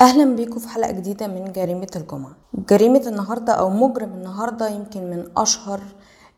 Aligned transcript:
أهلا 0.00 0.36
بيكم 0.36 0.58
في 0.58 0.68
حلقة 0.68 0.90
جديدة 0.90 1.26
من 1.26 1.52
جريمة 1.52 1.88
الجمعة. 1.96 2.36
جريمة 2.70 3.02
النهارده 3.06 3.52
أو 3.52 3.70
مجرم 3.70 4.12
النهارده 4.12 4.68
يمكن 4.68 5.10
من 5.10 5.24
أشهر 5.36 5.80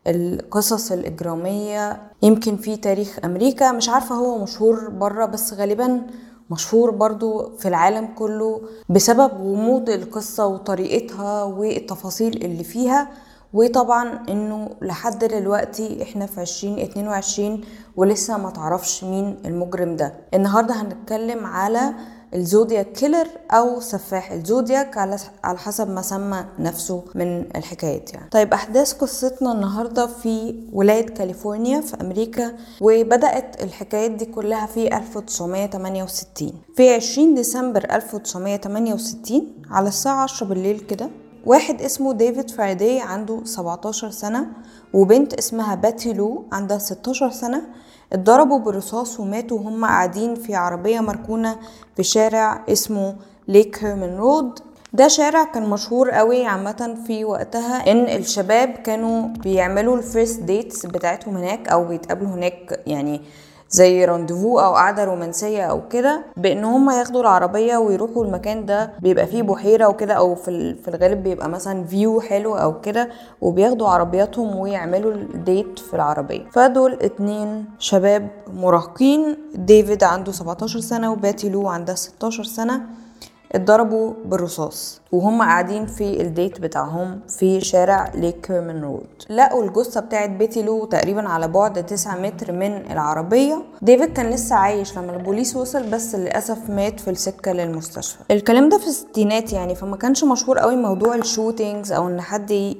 القصص 0.07 0.91
الإجرامية. 0.91 2.01
يمكن 2.21 2.57
في 2.57 2.75
تاريخ 2.77 3.19
أمريكا 3.25 3.71
مش 3.71 3.89
عارفة 3.89 4.15
هو 4.15 4.37
مشهور 4.43 4.89
بره 4.89 5.25
بس 5.25 5.53
غالبا 5.53 6.01
مشهور 6.49 6.91
برضو 6.91 7.55
في 7.57 7.67
العالم 7.67 8.07
كله 8.15 8.61
بسبب 8.89 9.31
غموض 9.33 9.89
القصة 9.89 10.47
وطريقتها 10.47 11.43
والتفاصيل 11.43 12.45
اللي 12.45 12.63
فيها. 12.63 13.09
وطبعا 13.53 14.23
إنه 14.29 14.69
لحد 14.81 15.25
دلوقتي 15.25 16.03
إحنا 16.03 16.25
في 16.25 16.41
عشرين 16.41 16.79
اتنين 16.79 17.07
وعشرين 17.07 17.61
ولسه 17.95 18.37
ما 18.37 18.49
تعرفش 18.49 19.03
مين 19.03 19.37
المجرم 19.45 19.95
ده. 19.95 20.13
النهاردة 20.33 20.73
هنتكلم 20.73 21.45
على 21.45 21.93
ال 22.33 22.41
Zodiac 22.41 22.91
Killer 22.91 23.27
أو 23.51 23.79
سفاح. 23.79 24.31
ال 24.31 24.40
Zodiac 24.40 24.97
على 25.43 25.57
حسب 25.57 25.89
ما 25.89 26.01
سمى 26.01 26.45
نفسه 26.59 27.03
من 27.15 27.41
الحكايات 27.55 28.13
يعني. 28.13 28.29
طيب 28.29 28.53
أحداث 28.53 28.93
قصتنا 28.93 29.51
النهارده 29.51 30.07
في 30.07 30.55
ولاية 30.73 31.05
كاليفورنيا 31.05 31.81
في 31.81 32.01
أمريكا 32.01 32.53
وبدأت 32.81 33.63
الحكايات 33.63 34.11
دي 34.11 34.25
كلها 34.25 34.65
في 34.65 34.97
1968 34.97 36.51
في 36.75 36.89
20 36.93 37.35
ديسمبر 37.35 37.85
1968 37.91 39.47
على 39.71 39.87
الساعة 39.87 40.23
10 40.23 40.47
بالليل 40.47 40.79
كده 40.79 41.09
واحد 41.45 41.81
اسمه 41.81 42.13
ديفيد 42.13 42.51
فرايداي 42.51 42.99
عنده 43.01 43.41
17 43.45 44.11
سنة 44.11 44.45
وبنت 44.93 45.33
اسمها 45.33 45.75
باتي 45.75 46.13
لو 46.13 46.45
عندها 46.51 46.77
16 46.77 47.29
سنة 47.31 47.61
اتضربوا 48.13 48.59
بالرصاص 48.59 49.19
وماتوا 49.19 49.57
وهم 49.59 49.85
قاعدين 49.85 50.35
في 50.35 50.55
عربية 50.55 50.99
مركونة 50.99 51.55
في 51.95 52.03
شارع 52.03 52.63
اسمه 52.69 53.15
Lake 53.47 53.83
Herman 53.83 54.17
Road 54.17 54.59
ده 54.93 55.07
شارع 55.07 55.43
كان 55.43 55.69
مشهور 55.69 56.09
قوي 56.09 56.45
عامة 56.45 56.97
في 57.07 57.25
وقتها 57.25 57.91
إن 57.91 58.03
الشباب 58.19 58.69
كانوا 58.69 59.27
بيعملوا 59.27 59.97
ال 59.97 60.04
first 60.04 60.39
dates 60.41 60.85
بتاعتهم 60.85 61.37
هناك 61.37 61.67
أو 61.69 61.85
بيتقابلوا 61.87 62.29
هناك 62.29 62.79
يعني 62.87 63.21
زي 63.71 64.05
rendezvous 64.05 64.59
أو 64.59 64.73
قعدة 64.75 65.03
رومانسية 65.03 65.63
أو 65.63 65.87
كده 65.87 66.21
بإن 66.37 66.63
هم 66.63 66.89
ياخدوا 66.89 67.21
العربية 67.21 67.77
ويروحوا 67.77 68.25
المكان 68.25 68.65
ده 68.65 68.91
بيبقى 68.99 69.27
فيه 69.27 69.41
بحيرة 69.43 69.87
وكده 69.87 70.13
أو 70.13 70.35
في 70.35 70.75
في 70.75 70.87
الغالب 70.87 71.23
بيبقى 71.23 71.49
مثلا 71.49 71.83
view 71.83 72.21
حلو 72.21 72.55
أو 72.55 72.81
كده 72.81 73.09
وبياخدوا 73.41 73.87
عربياتهم 73.87 74.55
ويعملوا 74.55 75.11
ال 75.13 75.26
date 75.26 75.79
في 75.79 75.93
العربية. 75.93 76.43
فدول 76.51 76.93
اتنين 77.01 77.65
شباب 77.79 78.27
مراهقين. 78.53 79.37
ديفيد 79.55 80.03
عنده 80.03 80.31
17 80.31 80.79
سنة 80.79 81.11
وباتي 81.11 81.49
لو 81.49 81.67
عندها 81.67 81.95
16 81.95 82.43
سنة. 82.43 82.81
اتضربوا 83.51 84.13
بالرصاص 84.25 85.01
وهم 85.11 85.41
قاعدين 85.41 85.85
في 85.85 86.21
ال 86.21 86.29
date 86.29 86.59
بتاعهم 86.59 87.19
في 87.27 87.61
شارع 87.61 88.11
Lake 88.15 88.45
Herman 88.47 88.81
Road 88.83 89.07
لقوا 89.29 89.63
الجثة 89.63 90.01
بتاعت 90.01 90.29
بيتي 90.29 90.61
لو 90.63 90.85
تقريبا 90.85 91.29
على 91.29 91.47
بعد 91.47 91.85
9 91.85 92.17
متر 92.21 92.51
من 92.51 92.91
العربية. 92.91 93.63
ديفيد 93.81 94.13
كان 94.13 94.29
لسه 94.29 94.55
عايش 94.55 94.97
لما 94.97 95.15
البوليس 95.15 95.55
وصل 95.55 95.83
بس 95.83 96.15
للأسف 96.15 96.69
مات 96.69 96.99
في 96.99 97.09
السكة 97.09 97.51
للمستشفى. 97.51 98.19
الكلام 98.31 98.69
ده 98.69 98.77
في 98.77 98.87
الستينات 98.87 99.53
يعني 99.53 99.75
فما 99.75 99.97
كانش 99.97 100.23
مشهور 100.23 100.59
قوي 100.59 100.75
موضوع 100.75 101.15
ال 101.15 101.23
shootings 101.23 101.91
أو 101.91 102.07
إن 102.07 102.21
حد 102.21 102.75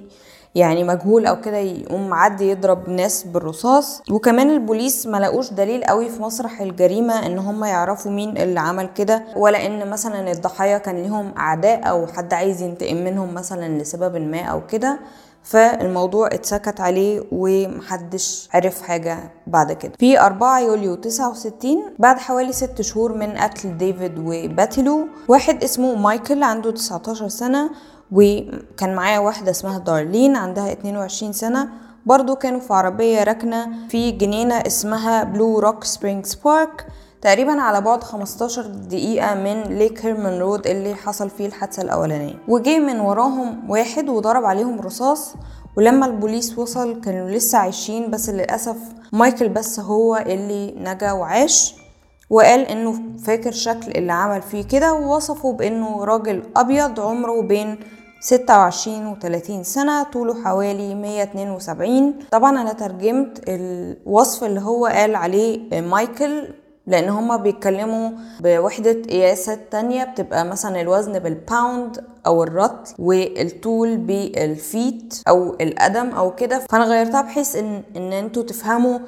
يعني 0.56 0.84
مجهول 0.84 1.26
أو 1.26 1.42
كده 1.42 1.58
يقوم 1.58 2.10
معدي 2.10 2.50
يضرب 2.52 2.90
ناس 2.90 3.24
بالرصاص. 3.24 4.02
وكمان 4.12 4.50
البوليس 4.50 5.08
ما 5.08 5.18
لقوش 5.18 5.54
دليل 5.54 5.84
قوي 5.84 6.10
في 6.10 6.22
مسرح 6.22 6.62
الجريمة 6.62 7.26
إن 7.26 7.40
هم 7.40 7.64
يعرفوا 7.64 8.12
مين 8.12 8.38
اللي 8.38 8.60
عمل 8.60 8.90
كده 8.96 9.24
ولا 9.36 9.66
إن 9.66 9.90
مثلا 9.90 10.32
الضحايا 10.32 10.78
كان 10.78 10.96
ليهم 10.96 11.34
أعداء 11.38 11.90
أو 11.90 12.08
حد 12.08 12.34
عايز 12.34 12.62
ينتقم 12.62 12.96
منهم 12.98 13.34
مثلا 13.34 13.80
لسبب 13.82 14.16
ما 14.18 14.42
أو 14.42 14.66
كده. 14.68 15.00
فالموضوع 15.44 16.28
اتسكت 16.28 16.80
عليه 16.82 17.24
ومحدش 17.32 18.50
عرف 18.54 18.82
حاجة 18.82 19.18
بعد 19.48 19.72
كده. 19.72 19.92
في 20.00 20.20
4 20.20 20.60
يوليو 20.60 20.96
69 20.96 21.78
بعد 22.00 22.18
حوالي 22.18 22.52
6 22.54 22.84
شهور 22.84 23.14
من 23.14 23.32
قتل 23.38 23.78
ديفيد 23.78 24.20
وباتلو 24.20 25.08
واحد 25.28 25.64
اسمه 25.64 25.96
مايكل 25.96 26.44
عنده 26.44 26.72
19 26.72 27.28
سنة 27.28 27.70
وكان 28.12 28.96
معاه 28.96 29.20
واحدة 29.20 29.52
اسمها 29.52 29.78
دارلين 29.80 30.36
عندها 30.36 30.72
22 30.72 31.34
سنة. 31.34 31.70
برضو 32.06 32.36
كانوا 32.36 32.60
في 32.60 32.74
عربية 32.74 33.24
راكنة 33.24 33.88
في 33.90 34.12
جنينة 34.12 34.56
اسمها 34.56 35.24
Blue 35.24 35.60
Rock 35.60 35.84
Springs 35.84 36.36
Park 36.36 36.86
تقريبا 37.22 37.62
على 37.62 37.82
بعد 37.82 38.04
15 38.04 38.62
دقيقة 38.68 39.36
من 39.36 39.62
Lake 39.62 40.06
Herman 40.06 40.40
Road 40.40 40.68
اللي 40.68 40.96
حصل 40.96 41.30
فيه 41.30 41.46
الحادثة 41.46 41.82
الأولانية. 41.82 42.34
وجي 42.48 42.80
من 42.80 43.00
وراهم 43.00 43.70
واحد 43.70 44.10
وضرب 44.10 44.46
عليهم 44.46 44.82
رصاص 44.82 45.34
ولما 45.78 46.06
البوليس 46.06 46.58
وصل 46.60 47.02
كانوا 47.02 47.30
لسه 47.30 47.58
عايشين 47.58 48.12
بس 48.12 48.30
للأسف 48.30 48.78
مايكل 49.14 49.50
بس 49.50 49.80
هو 49.80 50.18
اللي 50.18 50.76
نجا 50.78 51.12
وعاش. 51.12 51.76
وقال 52.30 52.60
إنه 52.60 53.02
فاكر 53.26 53.52
شكل 53.52 53.92
اللي 53.92 54.14
عمل 54.14 54.42
فيه 54.42 54.64
كده 54.64 54.94
ووصفه 54.94 55.54
بإنه 55.54 56.04
راجل 56.04 56.44
أبيض 56.56 57.00
عمره 57.00 57.42
بين 57.42 57.80
26 58.22 59.08
و 59.08 59.16
30 59.22 59.64
سنة 59.64 60.04
طوله 60.04 60.44
حوالي 60.44 60.96
172 60.96 62.14
طبعا 62.32 62.62
أنا 62.62 62.74
ترجمت 62.74 63.44
الوصف 63.48 64.44
اللي 64.44 64.62
هو 64.62 64.86
قال 64.86 65.16
عليه 65.16 65.82
مايكل 65.82 66.48
لأن 66.88 67.10
هما 67.10 67.36
بيتكلموا 67.38 68.10
بوحدة 68.40 69.02
قياسات 69.10 69.60
تانية 69.72 70.04
بتبقى 70.04 70.46
مثلا 70.46 70.82
الوزن 70.82 71.20
بال 71.20 71.44
pound 71.44 72.04
أو 72.26 72.44
الرطل 72.44 72.94
والطول 73.00 73.98
بال 73.98 74.39
feet 74.39 75.22
أو 75.28 75.56
القدم 75.62 76.10
أو 76.10 76.36
كده. 76.36 76.60
فأنا 76.70 76.86
غيرتها 76.86 77.22
بحيث 77.22 77.56
إن 77.56 77.84
إن 77.96 78.14
أنتوا 78.14 78.44
تفهموا 78.44 79.00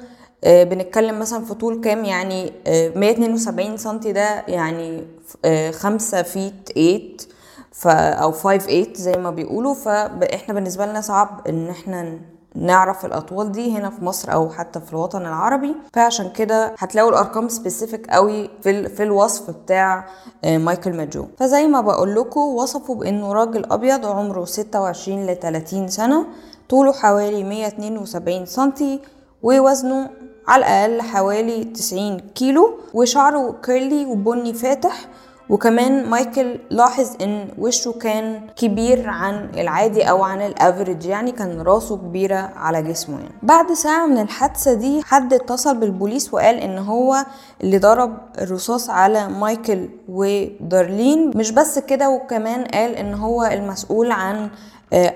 آه 0.44 0.64
بنتكلم 0.64 1.18
مثلا 1.18 1.44
في 1.44 1.54
طول 1.54 1.80
كام؟ 1.80 2.04
يعني 2.04 2.52
آه 2.66 2.92
172 2.96 3.76
سنتي 3.76 4.12
ده 4.12 4.44
يعني 4.48 5.04
آه 5.44 5.70
5 5.70 6.22
فيت 6.22 6.68
8 6.74 7.33
ف 7.76 7.86
أو 7.88 8.32
5 8.32 8.58
8 8.58 8.94
زي 8.94 9.12
ما 9.12 9.30
بيقولوا 9.30 9.74
فاحنا 9.74 10.54
بالنسبة 10.54 10.86
لنا 10.86 11.00
صعب 11.00 11.40
إن 11.48 11.68
إحنا 11.68 12.18
نعرف 12.54 13.04
الأطوال 13.04 13.52
دي 13.52 13.78
هنا 13.78 13.90
في 13.90 14.04
مصر 14.04 14.32
أو 14.32 14.50
حتى 14.50 14.80
في 14.80 14.92
الوطن 14.92 15.20
العربي. 15.26 15.74
فعشان 15.92 16.30
كده 16.30 16.74
هتلاقوا 16.78 17.10
الأرقام 17.10 17.48
specific 17.48 18.06
قوي 18.10 18.50
في 18.62 18.88
في 18.88 19.02
الوصف 19.02 19.50
بتاع 19.50 20.04
مايكل 20.44 20.92
ماجو. 20.96 21.26
فزي 21.38 21.66
ما 21.66 21.80
بقول 21.80 22.14
لكم 22.14 22.40
وصفه 22.40 22.94
بإنه 22.94 23.32
راجل 23.32 23.72
أبيض 23.72 24.06
عمره 24.06 24.44
26 24.44 25.26
ل 25.26 25.36
30 25.36 25.88
سنة 25.88 26.26
طوله 26.68 26.92
حوالي 26.92 27.44
172 27.44 28.46
سنتي 28.46 29.00
ووزنه 29.42 30.10
على 30.48 30.60
الأقل 30.86 31.02
حوالي 31.02 31.64
90 31.64 32.20
كيلو 32.20 32.78
وشعره 32.94 33.54
curly 33.64 34.04
وبني 34.06 34.54
فاتح 34.54 35.06
وكمان 35.50 36.10
مايكل 36.10 36.58
لاحظ 36.70 37.10
إن 37.22 37.48
وشه 37.58 37.92
كان 37.92 38.40
كبير 38.56 39.08
عن 39.08 39.50
العادي 39.54 40.02
أو 40.02 40.22
عن 40.22 40.42
ال 40.42 40.50
average 40.50 41.04
يعني 41.06 41.32
كان 41.32 41.60
راسه 41.60 41.96
كبيرة 41.96 42.50
على 42.56 42.82
جسمه 42.82 43.16
يعني. 43.20 43.34
بعد 43.42 43.72
ساعة 43.72 44.06
من 44.06 44.18
الحادثة 44.18 44.74
دي 44.74 45.02
حد 45.02 45.32
اتصل 45.34 45.76
بالبوليس 45.76 46.34
وقال 46.34 46.56
إن 46.56 46.78
هو 46.78 47.16
اللي 47.62 47.78
ضرب 47.78 48.18
الرصاص 48.38 48.90
على 48.90 49.28
مايكل 49.28 49.88
ودارلين. 50.08 51.30
مش 51.36 51.50
بس 51.50 51.78
كده 51.78 52.10
وكمان 52.10 52.64
قال 52.64 52.94
إن 52.96 53.14
هو 53.14 53.44
المسؤول 53.44 54.10
عن 54.10 54.50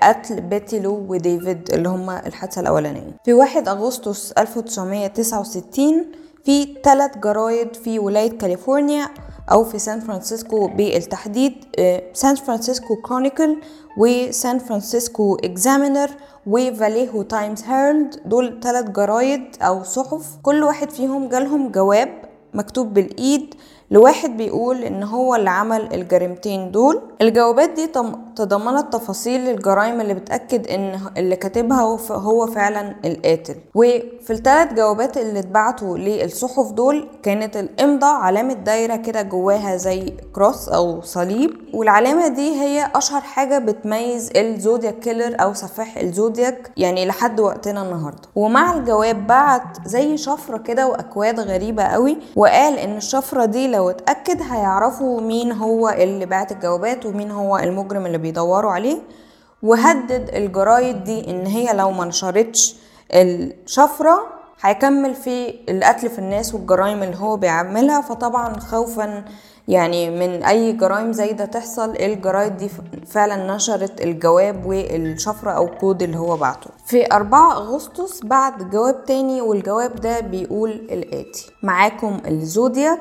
قتل 0.03 0.41
بيتي 0.41 0.79
لو 0.79 1.05
وديفيد 1.07 1.69
اللي 1.73 1.89
هما 1.89 2.27
الحادثة 2.27 2.61
الأولانية. 2.61 3.17
في 3.25 3.33
1 3.33 3.67
أغسطس 3.67 4.31
1969 4.31 6.05
في 6.45 6.75
ثلاث 6.83 7.17
جرايد 7.17 7.75
في 7.75 7.99
ولاية 7.99 8.37
كاليفورنيا 8.37 9.07
أو 9.51 9.63
في 9.63 9.79
سان 9.79 9.99
فرانسيسكو 9.99 10.67
بالتحديد 10.67 11.53
سان 12.13 12.35
فرانسيسكو 12.35 12.95
كرونيكل 12.95 13.57
وسان 13.97 14.59
فرانسيسكو 14.59 15.35
اكزامينر 15.35 16.09
وفاليهو 16.47 17.21
تايمز 17.21 17.63
هيرالد 17.63 18.15
دول 18.25 18.59
ثلاث 18.63 18.85
جرايد 18.89 19.43
أو 19.61 19.83
صحف 19.83 20.25
كل 20.43 20.63
واحد 20.63 20.89
فيهم 20.91 21.29
جالهم 21.29 21.71
جواب 21.71 22.21
مكتوب 22.53 22.93
بالإيد 22.93 23.55
لواحد 23.91 24.37
بيقول 24.37 24.83
إن 24.83 25.03
هو 25.03 25.35
اللي 25.35 25.49
عمل 25.49 25.93
الجريمتين 25.93 26.71
دول. 26.71 27.01
الجوابات 27.21 27.69
دي 27.69 27.87
تضمنت 28.35 28.93
تفاصيل 28.93 29.49
الجرائم 29.49 30.01
اللي 30.01 30.13
بتأكد 30.13 30.67
إن 30.67 30.99
اللي 31.17 31.35
كاتبها 31.35 31.81
هو 32.11 32.47
فعلا 32.47 32.95
القاتل. 33.05 33.55
وفي 33.75 34.29
الثلاث 34.33 34.73
جوابات 34.73 35.17
اللي 35.17 35.39
اتبعتوا 35.39 35.97
للصحف 35.97 36.71
دول 36.71 37.07
كانت 37.23 37.57
الامضاء 37.57 38.15
علامة 38.15 38.53
دايرة 38.53 38.95
كده 38.95 39.21
جواها 39.21 39.75
زي 39.77 40.13
كروس 40.35 40.69
أو 40.69 41.01
صليب. 41.01 41.51
والعلامة 41.73 42.27
دي 42.27 42.61
هي 42.61 42.91
أشهر 42.95 43.21
حاجة 43.21 43.57
بتميز 43.57 44.29
الزودياك 44.35 44.99
كيلر 44.99 45.35
أو 45.41 45.53
سفاح 45.53 45.97
الزودياك 45.97 46.71
يعني 46.77 47.05
لحد 47.05 47.39
وقتنا 47.39 47.81
النهاردة. 47.81 48.21
ومع 48.35 48.73
الجواب 48.73 49.27
بعت 49.27 49.87
زي 49.87 50.17
شفرة 50.17 50.57
كده 50.57 50.87
وأكواد 50.87 51.39
غريبة 51.39 51.83
قوي 51.83 52.17
وقال 52.35 52.77
إن 52.79 52.97
الشفرة 52.97 53.45
دي 53.45 53.67
لو 53.67 53.78
لو 53.79 53.89
اتأكد 53.89 54.41
هيعرفوا 54.41 55.21
مين 55.21 55.51
هو 55.51 55.89
اللي 55.89 56.25
بعت 56.25 56.51
الجوابات 56.51 57.05
ومين 57.05 57.31
هو 57.31 57.57
المجرم 57.57 58.05
اللي 58.05 58.17
بيدوروا 58.17 58.71
عليه. 58.71 58.97
وهدد 59.63 60.29
الجرايد 60.33 61.03
دي 61.03 61.31
إن 61.31 61.45
هي 61.45 61.73
لو 61.73 61.91
ما 61.91 62.05
نشرتش 62.05 62.75
الشفرة 63.13 64.19
هيكمل 64.61 65.15
في 65.15 65.55
القتل 65.69 66.09
في 66.09 66.19
الناس 66.19 66.53
والجرائم 66.55 67.03
اللي 67.03 67.17
هو 67.17 67.37
بيعملها. 67.37 68.01
فطبعا 68.01 68.59
خوفا 68.59 69.25
يعني 69.67 70.09
من 70.09 70.43
أي 70.43 70.71
جرائم 70.71 71.13
زي 71.13 71.33
ده 71.33 71.45
تحصل 71.45 71.89
الجرايد 71.95 72.57
دي 72.57 72.69
فعلا 73.07 73.55
نشرت 73.55 74.01
الجواب 74.01 74.65
والشفرة 74.65 75.51
أو 75.51 75.65
الكود 75.65 76.03
اللي 76.03 76.17
هو 76.17 76.37
بعته. 76.37 76.69
في 76.85 77.05
4 77.11 77.51
أغسطس 77.57 78.19
بعد 78.23 78.69
جواب 78.69 79.05
تاني 79.05 79.41
والجواب 79.41 79.95
ده 79.95 80.19
بيقول 80.19 80.69
الآتي. 80.69 81.51
معاكم 81.63 82.17
الزودياك. 82.27 82.99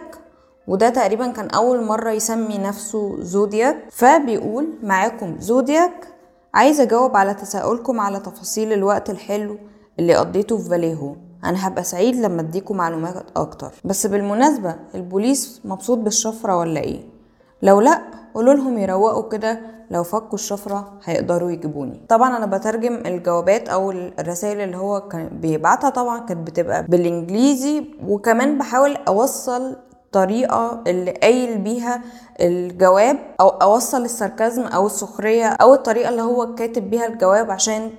وده 0.69 0.89
تقريبا 0.89 1.27
كان 1.27 1.49
أول 1.51 1.85
مرة 1.85 2.11
يسمي 2.11 2.59
نفسه 2.59 3.17
زودياك 3.23 3.77
فبيقول 3.91 4.67
معاكم 4.83 5.37
زودياك 5.41 6.09
عايز 6.55 6.81
أجاوب 6.81 7.17
على 7.17 7.35
تساؤلكم 7.35 8.01
على 8.01 8.21
تفاصيل 8.21 8.73
الوقت 8.73 9.11
الحلو 9.11 9.57
اللي 9.99 10.15
قضيته 10.15 10.59
في 10.59 10.69
فاليهو. 10.69 11.15
أنا 11.45 11.69
هبقى 11.69 11.85
سعيد 11.85 12.17
لما 12.17 12.41
أديكم 12.41 12.77
معلومات 12.77 13.15
أكتر. 13.37 13.73
بس 13.85 14.07
بالمناسبة 14.07 14.75
البوليس 14.95 15.61
مبسوط 15.65 15.99
بالشفرة 15.99 16.57
ولا 16.59 16.81
إيه؟ 16.81 17.01
لو 17.63 17.81
لأ 17.81 18.03
قولوا 18.35 18.55
لهم 18.55 18.79
يروقوا 18.79 19.29
كده 19.29 19.61
لو 19.91 20.03
فكوا 20.03 20.35
الشفرة 20.35 20.93
هيقدروا 21.05 21.51
يجيبوني. 21.51 22.01
طبعا 22.09 22.37
أنا 22.37 22.47
بترجم 22.47 22.95
الجوابات 23.07 23.69
أو 23.69 23.91
الرسائل 23.91 24.61
اللي 24.61 24.77
هو 24.77 25.01
كان 25.01 25.29
بيبعتها 25.29 25.91
طبعا 25.91 26.19
كانت 26.27 26.47
بتبقى 26.51 26.83
بالإنجليزي 26.87 27.85
وكمان 28.07 28.59
بحاول 28.59 28.97
أوصل 29.09 29.77
الطريقة 30.09 30.83
اللي 30.87 31.11
قايل 31.11 31.59
بيها 31.59 32.03
الجواب 32.41 33.19
أو 33.41 33.49
أوصل 33.49 34.05
الساركازم 34.05 34.63
أو 34.63 34.87
السخرية 34.87 35.47
أو 35.47 35.75
الطريقة 35.75 36.09
اللي 36.09 36.23
هو 36.23 36.55
كاتب 36.55 36.91
بيها 36.91 37.07
الجواب 37.07 37.51
عشان 37.51 37.91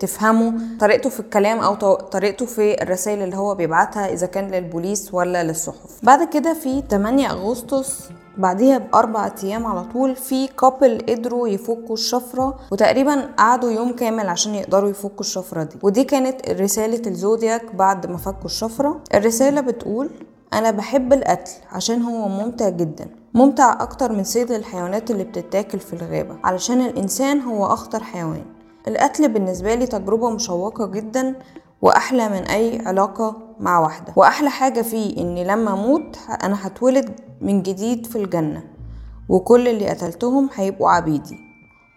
تفهموا 0.00 0.52
طريقته 0.80 1.10
في 1.10 1.20
الكلام 1.20 1.58
أو 1.58 1.74
طريقته 1.94 2.46
في 2.46 2.82
الرسائل 2.82 3.22
اللي 3.22 3.36
هو 3.36 3.54
بيبعتها 3.54 4.12
إذا 4.12 4.26
كان 4.26 4.50
للبوليس 4.50 5.14
ولا 5.14 5.44
للصحف. 5.44 5.90
بعد 6.02 6.28
كده 6.28 6.54
في 6.54 6.82
8 6.90 7.30
أغسطس 7.30 8.08
بعديها 8.38 8.78
بأربع 8.78 9.30
أيام 9.44 9.66
على 9.66 9.84
طول 9.92 10.16
في 10.16 10.46
كابل 10.46 10.98
قدروا 11.08 11.48
يفكوا 11.48 11.94
الشفرة 11.94 12.58
وتقريبا 12.72 13.28
قعدوا 13.38 13.70
يوم 13.70 13.92
كامل 13.92 14.28
عشان 14.28 14.54
يقدروا 14.54 14.90
يفكوا 14.90 15.20
الشفرة 15.20 15.62
دي. 15.62 15.76
ودي 15.82 16.04
كانت 16.04 16.50
رسالة 16.50 17.02
الزودياك 17.06 17.74
بعد 17.74 18.06
ما 18.06 18.16
فكوا 18.16 18.44
الشفرة. 18.44 19.00
الرسالة 19.14 19.60
بتقول 19.60 20.10
أنا 20.52 20.70
بحب 20.70 21.12
القتل 21.12 21.52
عشان 21.72 22.02
هو 22.02 22.28
ممتع 22.28 22.68
جدا 22.68 23.06
ممتع 23.34 23.82
أكتر 23.82 24.12
من 24.12 24.24
صيد 24.24 24.50
الحيوانات 24.50 25.10
اللي 25.10 25.24
بتتاكل 25.24 25.78
في 25.78 25.92
الغابة. 25.92 26.36
علشان 26.44 26.80
الإنسان 26.80 27.40
هو 27.40 27.66
أخطر 27.66 28.02
حيوان. 28.02 28.44
القتل 28.88 29.28
بالنسبة 29.28 29.74
لي 29.74 29.86
تجربة 29.86 30.30
مشوقة 30.30 30.86
جدا 30.86 31.34
وأحلى 31.82 32.28
من 32.28 32.42
أي 32.48 32.86
علاقة 32.86 33.36
مع 33.60 33.78
واحدة. 33.78 34.12
وأحلى 34.16 34.50
حاجة 34.50 34.82
فيه 34.82 35.16
إني 35.16 35.44
لما 35.44 35.72
أموت 35.72 36.18
أنا 36.44 36.66
هتولد 36.66 37.20
من 37.40 37.62
جديد 37.62 38.06
في 38.06 38.16
الجنة 38.16 38.62
وكل 39.28 39.68
اللي 39.68 39.88
قتلتهم 39.88 40.50
هيبقوا 40.54 40.90
عبيدي. 40.90 41.43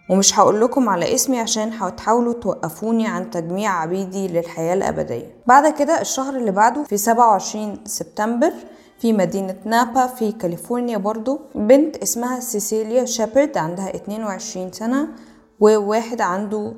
ومش 0.08 0.38
هقول 0.38 0.60
لكم 0.60 0.88
على 0.88 1.14
اسمي 1.14 1.38
عشان 1.40 1.72
هتحاولوا 1.72 2.32
توقفوني 2.32 3.06
عن 3.06 3.30
تجميع 3.30 3.80
عبيدي 3.80 4.28
للحياة 4.28 4.74
الأبدية. 4.74 5.36
بعد 5.46 5.72
كده 5.72 6.00
الشهر 6.00 6.36
اللي 6.36 6.50
بعده 6.50 6.84
في 6.84 6.96
27 6.96 7.78
سبتمبر 7.84 8.52
في 8.98 9.12
مدينة 9.12 9.56
نابا 9.64 10.06
في 10.06 10.32
كاليفورنيا 10.32 10.98
برضو 10.98 11.40
بنت 11.54 11.96
اسمها 11.96 12.40
سيسيليا 12.40 13.04
شابرد 13.04 13.58
عندها 13.58 13.94
22 13.96 14.72
سنة 14.72 15.08
وواحد 15.60 16.20
عنده 16.20 16.72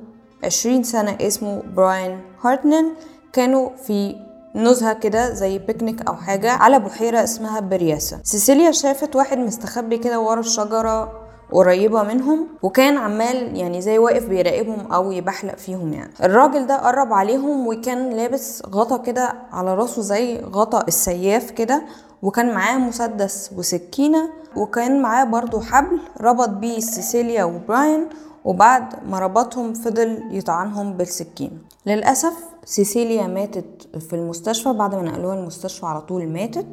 عشرين 0.45 0.83
سنة 0.83 1.17
اسمه 1.21 1.63
براين 1.77 2.21
هارتنل 2.45 2.93
كانوا 3.33 3.71
في 3.87 4.17
نزهة 4.55 4.93
كده 4.93 5.35
زي 5.35 5.59
بيكنيك 5.59 6.09
أو 6.09 6.17
حاجة 6.17 6.51
على 6.53 6.79
بحيرة 6.79 7.25
اسمها 7.25 7.61
برياسة. 7.61 8.21
سيسيليا 8.25 8.71
شافت 8.71 9.17
واحد 9.17 9.39
مستخبي 9.39 9.99
كده 9.99 10.21
ورا 10.21 10.41
الشجرة 10.41 11.20
قريبة 11.53 12.03
منهم 12.03 12.49
وكان 12.63 12.97
عمال 12.99 13.57
يعني 13.57 13.81
زي 13.81 13.99
واقف 13.99 14.27
بيراقبهم 14.27 14.93
أو 14.93 15.13
يبحلق 15.13 15.57
فيهم 15.57 15.93
يعني. 15.93 16.13
الراجل 16.23 16.67
ده 16.67 16.77
قرب 16.77 17.13
عليهم 17.13 17.67
وكان 17.67 18.11
لابس 18.11 18.63
غطا 18.67 18.97
كده 18.97 19.33
على 19.53 19.75
راسه 19.75 20.03
زي 20.03 20.41
غطا 20.41 20.85
السياف 20.89 21.51
كده 21.51 21.83
وكان 22.23 22.55
معاه 22.55 22.79
مسدس 22.79 23.51
وسكينة 23.57 24.31
وكان 24.57 25.03
معاه 25.03 25.25
برضو 25.25 25.61
حبل 25.61 25.99
ربط 26.21 26.49
بيه 26.49 26.81
سيسيليا 26.81 27.45
وبراين 27.45 28.07
وبعد 28.45 28.85
ما 29.09 29.19
ربطهم 29.19 29.73
فضل 29.75 30.23
يطعنهم 30.31 30.93
بالسكينة. 30.93 31.53
للأسف 31.87 32.33
سيسيليا 32.65 33.27
ماتت 33.27 33.89
في 34.09 34.17
المستشفى 34.17 34.73
بعد 34.73 34.95
ما 34.95 35.03
نقلوها 35.03 35.35
المستشفى 35.35 35.87
على 35.87 36.01
طول 36.01 36.29
ماتت 36.29 36.67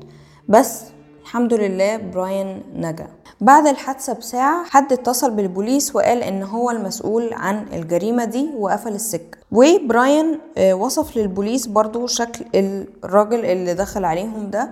بس 0.50 0.84
الحمد 1.22 1.54
لله 1.54 1.98
براين 1.98 2.64
نجا. 2.76 3.08
بعد 3.42 3.68
الحادثة 3.68 4.14
بساعة 4.14 4.66
حد 4.66 4.94
اتصل 4.94 5.32
بالبوليس 5.32 5.96
وقال 5.96 6.24
إن 6.24 6.44
هو 6.44 6.72
المسؤول 6.72 7.34
عن 7.34 7.66
الجريمة 7.74 8.26
دي 8.26 8.50
وقفل 8.58 8.94
السكة. 8.96 9.38
وبراين 9.52 10.40
وصف 10.74 11.18
للبوليس 11.18 11.68
برضو 11.68 12.08
شكل 12.08 12.46
الراجل 13.04 13.46
اللي 13.46 13.74
دخل 13.74 14.06
عليهم 14.06 14.50
ده 14.50 14.70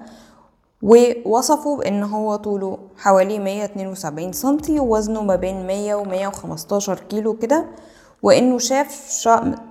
ووصفوا 0.82 1.78
بان 1.78 2.04
هو 2.04 2.36
طوله 2.36 2.78
حوالي 2.98 3.40
172 3.40 4.32
سنتي 4.34 4.80
ووزنه 4.80 5.22
ما 5.24 5.36
بين 5.36 5.68
100 5.68 5.96
و 5.96 6.04
115 6.04 7.00
كيلو 7.00 7.34
كده. 7.34 7.66
وإنه 8.25 8.57
شاف 8.57 9.19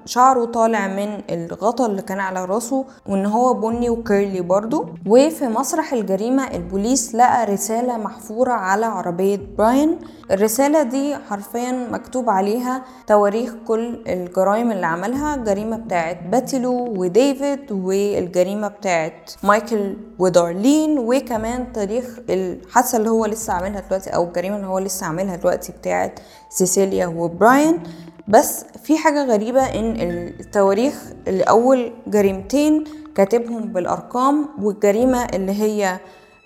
شعره 0.04 0.44
طالع 0.44 0.86
من 0.86 1.20
الغطا 1.30 1.86
اللي 1.86 2.02
كان 2.02 2.20
على 2.20 2.44
راسه 2.44 2.84
وإن 3.06 3.26
هو 3.26 3.54
بني 3.54 3.90
و 3.90 3.99
curly 3.99 4.40
برضو 4.40 4.86
وفي 5.06 5.44
مسرح 5.48 5.92
الجريمة 5.92 6.44
البوليس 6.50 7.14
لقى 7.14 7.46
رسالة 7.52 7.96
محفورة 7.96 8.52
على 8.52 8.86
عربية 8.86 9.40
براين. 9.58 9.98
الرسالة 10.30 10.82
دي 10.82 11.16
حرفيا 11.16 11.88
مكتوب 11.92 12.30
عليها 12.30 12.82
تواريخ 13.06 13.54
كل 13.66 14.02
الجرائم 14.08 14.72
اللي 14.72 14.86
عملها. 14.86 15.34
الجريمة 15.34 15.76
بتاعت 15.76 16.18
بيتي 16.32 16.59
لو 16.59 16.72
وديفيد 17.00 17.72
والجريمة 17.72 18.68
بتاعت 18.68 19.30
مايكل 19.42 19.96
ودارلين 20.18 20.98
وكمان 20.98 21.72
تاريخ 21.72 22.18
الحادثة 22.30 22.98
اللي 22.98 23.10
هو 23.10 23.26
لسه 23.26 23.52
عاملها 23.52 23.80
دلوقتي 23.80 24.10
أو 24.10 24.24
الجريمة 24.24 24.56
اللي 24.56 24.66
هو 24.66 24.78
لسه 24.78 25.06
عاملها 25.06 25.36
دلوقتي 25.36 25.72
بتاعت 25.72 26.20
سيسيليا 26.50 27.06
وبراين. 27.06 27.82
بس 28.28 28.64
في 28.84 28.98
حاجة 28.98 29.24
غريبة 29.24 29.62
إن 29.62 29.96
التواريخ 30.40 30.94
اللي 31.28 31.42
اول 31.42 31.92
جريمتين 32.06 32.84
كاتبهم 33.14 33.72
بالأرقام 33.72 34.48
والجريمة 34.62 35.24
اللي 35.24 35.52
هي 35.52 35.98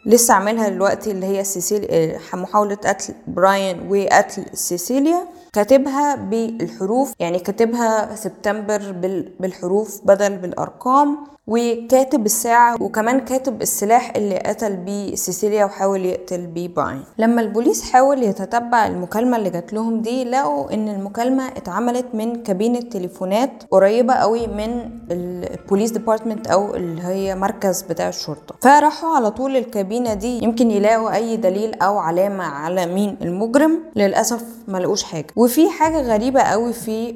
لسه 0.06 0.34
عاملها 0.34 0.68
دلوقتي 0.68 1.10
اللي 1.10 1.26
هي 1.26 1.44
سيسيليا 1.44 2.18
محاولة 2.34 2.74
قتل 2.74 3.14
براين 3.26 3.88
وقتل 3.92 4.44
سيسيليا 4.52 5.26
كاتبها 5.52 6.14
بالحروف 6.14 7.12
يعني 7.18 7.38
كاتبها 7.38 8.14
سبتمبر 8.14 8.92
بالحروف 9.40 10.00
بدل 10.04 10.36
بالأرقام. 10.36 11.18
وكاتب 11.48 12.26
الساعة 12.26 12.82
وكمان 12.82 13.20
كاتب 13.20 13.62
السلاح 13.62 14.12
اللي 14.16 14.38
قتل 14.38 14.76
بيه 14.76 15.14
سيسيليا 15.14 15.64
وحاول 15.64 16.04
يقتل 16.04 16.46
بيه 16.46 16.68
براين 16.68 17.02
لما 17.18 17.40
البوليس 17.40 17.82
حاول 17.92 18.22
يتتبع 18.22 18.86
المكالمة 18.86 19.36
اللي 19.36 19.50
جات 19.50 19.72
لهم 19.72 20.02
دي 20.02 20.24
لقوا 20.24 20.74
إن 20.74 20.88
المكالمة 20.88 21.48
اتعملت 21.48 22.06
من 22.14 22.42
كابينة 22.42 22.80
تليفونات 22.80 23.50
قريبة 23.70 24.14
قوي 24.14 24.46
من 24.46 24.90
ال 25.10 25.22
police 25.22 25.90
department 25.90 26.46
أو 26.46 26.74
اللي 26.74 27.02
هي 27.02 27.34
مركز 27.34 27.82
بتاع 27.82 28.08
الشرطة. 28.08 28.54
فراحوا 28.62 29.16
على 29.16 29.30
طول 29.30 29.56
الكابينة 29.56 30.14
دي 30.14 30.44
يمكن 30.44 30.70
يلاقوا 30.70 31.14
أي 31.14 31.36
دليل 31.36 31.74
أو 31.74 31.98
علامة 31.98 32.44
على 32.44 32.86
مين 32.86 33.16
المجرم. 33.22 33.80
للأسف 33.96 34.44
ما 34.68 34.78
لقوش 34.78 35.02
حاجة. 35.02 35.26
وفي 35.36 35.70
حاجة 35.70 36.00
غريبة 36.02 36.40
قوي 36.40 36.72
في 36.72 37.14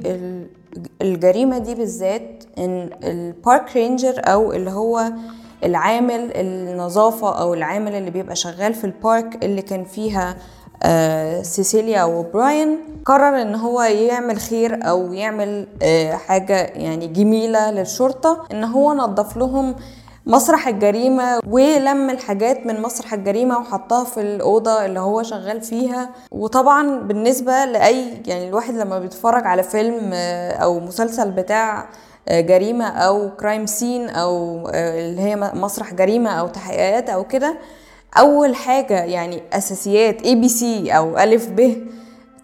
الجريمة 1.03 1.59
دي 1.59 1.75
بالذات 1.75 2.45
إن 2.59 2.91
ال 3.05 3.19
park 3.19 3.77
ranger 3.77 4.15
أو 4.25 4.53
اللي 4.53 4.71
هو 4.71 5.13
العامل 5.65 6.31
النظافة 6.35 7.41
أو 7.41 7.55
العامل 7.55 7.95
اللي 7.95 8.11
بيبقى 8.11 8.37
شغال 8.37 8.75
في 8.75 8.85
ال 8.85 8.97
park 8.97 9.45
اللي 9.45 9.63
كان 9.63 9.85
فيها 9.85 10.37
آه 10.83 11.43
سيسيليا 11.43 12.05
وبراين 12.05 12.79
قرر 13.05 13.43
إن 13.43 13.55
هو 13.55 13.83
يعمل 13.83 14.39
خير 14.39 14.89
أو 14.89 15.13
يعمل 15.13 15.67
آه 15.83 16.13
حاجة 16.13 16.55
يعني 16.65 17.07
جميلة 17.07 17.71
للشرطة 17.71 18.45
إن 18.53 18.65
هو 18.65 18.95
نظف 18.95 19.37
لهم 19.37 19.75
مسرح 20.27 20.69
الجريمة 20.69 21.41
ولم 21.47 22.11
الحاجات 22.11 22.67
من 22.67 22.83
مسرح 22.83 23.13
الجريمة 23.13 23.59
وحطها 23.59 24.05
في 24.05 24.21
الأوضة 24.21 24.85
اللي 24.85 25.01
هو 25.01 25.23
شغال 25.23 25.61
فيها. 25.61 26.11
وطبعا 26.31 26.99
بالنسبة 27.01 27.65
لأي 27.65 28.23
يعني 28.27 28.49
الواحد 28.49 28.75
لما 28.75 28.99
بيتفرج 28.99 29.47
على 29.47 29.63
فيلم 29.63 30.11
أو 30.63 30.81
مسلسل 30.81 31.31
بتاع 31.31 31.89
جريمة 32.31 32.85
أو 32.89 33.31
crime 33.37 33.67
scene 33.67 34.09
أو 34.09 34.69
اللي 34.75 35.21
هي 35.23 35.37
مسرح 35.37 35.95
جريمة 35.95 36.31
أو 36.31 36.49
تحقيقات 36.49 37.11
أو 37.11 37.25
كده 37.25 37.55
أول 38.19 38.55
حاجة 38.55 39.05
يعني 39.05 39.43
أساسيات 39.53 40.23
ABC 40.23 40.91
أو 40.91 41.19
ألف 41.19 41.49
ب 41.49 41.87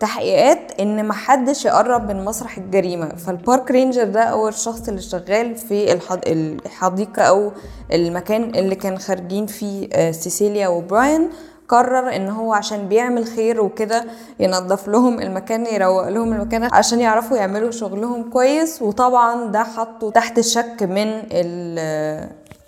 تحقيقات 0.00 0.80
إن 0.80 1.08
محدش 1.08 1.64
يقرب 1.64 2.08
من 2.12 2.24
مسرح 2.24 2.58
الجريمة 2.58 3.08
فال 3.08 3.29
park 3.29 3.70
ranger 3.70 4.04
ده 4.04 4.30
هو 4.30 4.48
الشخص 4.48 4.88
اللي 4.88 5.00
شغال 5.00 5.54
في 5.56 5.92
الحد... 5.92 6.20
الحديقة 6.26 7.22
أو 7.22 7.52
المكان 7.92 8.42
اللي 8.54 8.74
كان 8.74 8.98
خارجين 8.98 9.46
فيه 9.46 9.88
آه، 9.92 10.10
سيسيليا 10.10 10.68
وبراين. 10.68 11.30
قرر 11.68 12.16
إن 12.16 12.28
هو 12.28 12.52
عشان 12.54 12.88
بيعمل 12.88 13.24
خير 13.26 13.60
وكده 13.60 14.04
ينظف 14.40 14.88
لهم 14.88 15.20
المكان 15.20 15.66
يروق 15.66 16.08
لهم 16.08 16.32
المكان 16.32 16.68
عشان 16.72 17.00
يعرفوا 17.00 17.36
يعملوا 17.36 17.70
شغلهم 17.70 18.30
كويس. 18.30 18.82
وطبعا 18.82 19.44
ده 19.50 19.62
حطه 19.62 20.10
تحت 20.10 20.38
الشك 20.38 20.82
من 20.82 21.22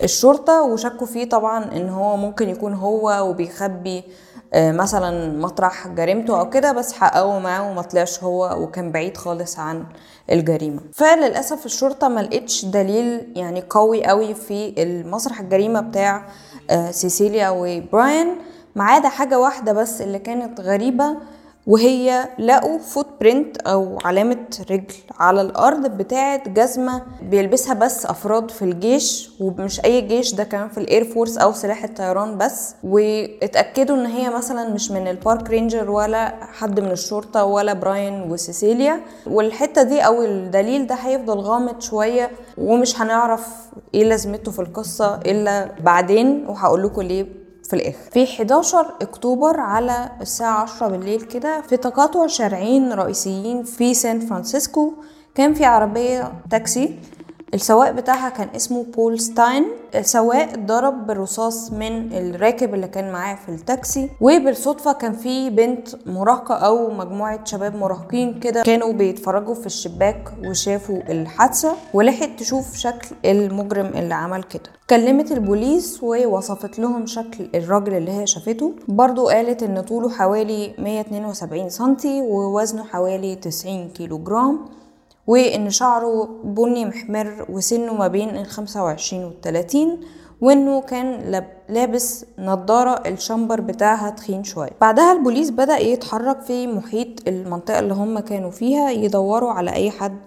الشرطة 0.03 0.61
وشكوا 0.61 1.07
فيه 1.07 1.29
طبعا 1.29 1.63
إن 1.75 1.89
هو 1.89 2.17
ممكن 2.17 2.49
يكون 2.49 2.73
هو 2.73 3.29
وبيخبي 3.29 3.97
آه، 3.97 4.03
مثلا 4.55 5.37
مطرح 5.39 5.87
جريمته 5.87 6.39
أو 6.39 6.49
كده 6.49 6.71
بس 6.71 6.93
حققوا 6.93 7.39
معاه 7.39 7.71
وما 7.71 7.81
طلعش 7.81 8.23
هو 8.23 8.55
وكان 8.63 8.91
بعيد 8.91 9.17
خالص 9.17 9.59
عن 9.59 9.83
الجريمة. 10.31 10.79
فللأسف 10.93 11.65
الشرطة 11.65 12.07
ما 12.07 12.19
لقتش 12.21 12.65
دليل 12.65 13.33
يعني 13.35 13.63
قوي 13.69 14.05
قوي 14.05 14.33
في 14.33 14.73
المسرح 14.83 15.39
الجريمة 15.39 15.81
بتاع 15.81 16.25
آه، 16.69 16.91
سيسيليا 16.91 17.49
وبراين. 17.49 18.35
ما 18.75 18.83
عدا 18.83 19.09
حاجة 19.09 19.39
واحدة 19.39 19.73
بس 19.73 20.01
اللي 20.01 20.19
كانت 20.19 20.61
غريبة 20.61 21.17
وهي 21.67 22.27
لقوا 22.39 22.77
footprint 22.79 23.57
أو 23.57 23.97
علامة 24.05 24.37
رجل 24.71 24.93
على 25.19 25.41
الأرض 25.41 25.85
بتاعة 25.87 26.49
جزمة 26.49 27.01
بيلبسها 27.21 27.73
بس 27.73 28.05
أفراد 28.05 28.51
في 28.51 28.61
الجيش 28.61 29.29
ومش 29.39 29.85
أي 29.85 30.01
جيش 30.01 30.33
ده 30.35 30.43
كمان 30.43 30.69
في 30.69 30.77
ال 30.77 30.84
Air 30.84 31.03
Force 31.03 31.37
أو 31.37 31.51
سلاح 31.51 31.83
الطيران 31.83 32.37
بس. 32.37 32.75
واتأكدوا 32.83 33.95
إن 33.95 34.05
هي 34.05 34.29
مثلا 34.29 34.69
مش 34.69 34.91
من 34.91 35.07
ال 35.07 35.15
park 35.15 35.49
ranger 35.49 35.91
ولا 35.91 36.33
حد 36.53 36.79
من 36.79 36.91
الشرطة 36.91 37.43
ولا 37.45 37.73
براين 37.73 38.31
وسيسيليا. 38.31 39.01
والحتة 39.27 39.83
دي 39.83 40.01
أو 40.01 40.21
الدليل 40.21 40.87
ده 40.87 40.95
هيفضل 40.95 41.37
غامض 41.39 41.81
شوية 41.81 42.31
ومش 42.57 43.01
هنعرف 43.01 43.47
إيه 43.93 44.03
لازمته 44.03 44.51
في 44.51 44.59
القصة 44.59 45.15
إلا 45.15 45.69
بعدين 45.83 46.45
وهقول 46.47 46.83
لكم 46.83 47.01
ليه 47.01 47.40
في 47.71 47.77
الآخر. 47.77 48.11
في 48.11 48.23
11 48.23 48.85
أكتوبر 49.01 49.59
على 49.59 50.09
الساعة 50.21 50.61
10 50.61 50.87
بالليل 50.87 51.21
كده 51.21 51.61
في 51.61 51.77
تقاطع 51.77 52.27
شارعين 52.27 52.93
رئيسيين 52.93 53.63
في 53.63 53.93
سان 53.93 54.19
فرانسيسكو 54.19 54.93
كان 55.35 55.53
في 55.53 55.65
عربية 55.65 56.33
تاكسي 56.49 56.99
السواق 57.53 57.91
بتاعها 57.91 58.29
كان 58.29 58.47
اسمه 58.55 58.83
بول 58.83 59.19
ستاين. 59.19 59.65
السواق 59.95 60.49
اتضرب 60.53 61.07
بالرصاص 61.07 61.71
من 61.71 62.13
الراكب 62.13 62.73
اللي 62.73 62.87
كان 62.87 63.11
معاه 63.11 63.35
في 63.35 63.49
التاكسي 63.49 64.09
وبالصدفة 64.21 64.93
كان 64.93 65.13
في 65.13 65.49
بنت 65.49 65.87
مراهقة 66.05 66.55
أو 66.55 66.91
مجموعة 66.91 67.45
شباب 67.45 67.75
مراهقين 67.75 68.39
كده 68.39 68.63
كانوا 68.63 68.93
بيتفرجوا 68.93 69.55
في 69.55 69.65
الشباك 69.65 70.33
وشافوا 70.45 70.97
الحادثة 71.11 71.73
ولحقت 71.93 72.39
تشوف 72.39 72.75
شكل 72.77 73.07
المجرم 73.25 73.85
اللي 73.85 74.13
عمل 74.13 74.43
كده. 74.43 74.69
كلمت 74.89 75.31
البوليس 75.31 76.03
ووصفت 76.03 76.79
لهم 76.79 77.05
شكل 77.05 77.49
الراجل 77.55 77.93
اللي 77.93 78.11
هي 78.11 78.27
شافته. 78.27 78.73
برضو 78.87 79.27
قالت 79.27 79.63
إن 79.63 79.81
طوله 79.81 80.09
حوالي 80.09 80.73
172 80.77 81.69
سنتي 81.69 82.21
ووزنه 82.21 82.83
حوالي 82.83 83.35
90 83.35 83.89
كيلو 83.89 84.17
جرام 84.17 84.59
وإن 85.27 85.69
شعره 85.69 86.29
بني 86.43 86.85
محمر 86.85 87.45
وسنه 87.49 87.93
ما 87.93 88.07
بين 88.07 88.29
الخمسة 88.29 88.83
وعشرين 88.83 89.23
والتلاتين 89.23 89.99
وإنه 90.41 90.81
كان 90.81 91.41
لابس 91.69 92.25
نظارة 92.39 93.07
الشمبر 93.09 93.61
بتاعها 93.61 94.09
تخين 94.09 94.43
شوية. 94.43 94.69
بعدها 94.81 95.11
البوليس 95.11 95.49
بدأ 95.49 95.77
يتحرك 95.77 96.41
في 96.41 96.67
محيط 96.67 97.27
المنطقة 97.27 97.79
اللي 97.79 97.93
هم 97.93 98.19
كانوا 98.19 98.51
فيها 98.51 98.91
يدوروا 98.91 99.51
على 99.51 99.73
أي 99.73 99.91
حد 99.91 100.17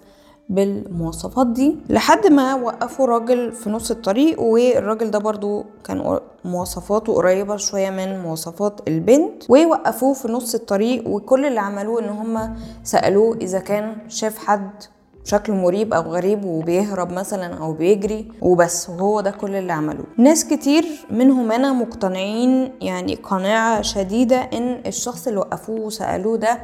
بالمواصفات 0.49 1.47
دي. 1.47 1.77
لحد 1.89 2.27
ما 2.27 2.55
وقفوا 2.55 3.05
راجل 3.07 3.51
في 3.51 3.69
نص 3.69 3.91
الطريق 3.91 4.41
والراجل 4.41 5.11
ده 5.11 5.19
برضو 5.19 5.65
كان 5.83 6.19
مواصفاته 6.45 7.13
قريبة 7.13 7.57
شوية 7.57 7.89
من 7.89 8.19
مواصفات 8.19 8.79
البنت 8.87 9.43
ووقفوه 9.49 10.13
في 10.13 10.27
نص 10.27 10.55
الطريق 10.55 11.07
وكل 11.07 11.45
اللي 11.45 11.59
عملوه 11.59 11.99
إن 12.01 12.09
هم 12.09 12.55
سألوه 12.83 13.35
إذا 13.37 13.59
كان 13.59 13.95
شاف 14.07 14.37
حد 14.37 14.69
شكله 15.23 15.55
مريب 15.55 15.93
أو 15.93 16.01
غريب 16.01 16.45
وبيهرب 16.45 17.11
مثلا 17.11 17.53
أو 17.57 17.73
بيجري 17.73 18.31
وبس. 18.41 18.89
وهو 18.89 19.21
ده 19.21 19.31
كل 19.31 19.55
اللي 19.55 19.73
عملوه. 19.73 20.05
ناس 20.17 20.45
كتير 20.45 20.85
منهم 21.11 21.51
أنا 21.51 21.73
مقتنعين 21.73 22.71
يعني 22.81 23.15
قناعة 23.15 23.81
شديدة 23.81 24.37
إن 24.37 24.81
الشخص 24.85 25.27
اللي 25.27 25.39
وقفوه 25.39 25.79
وسألوه 25.79 26.37
ده 26.37 26.59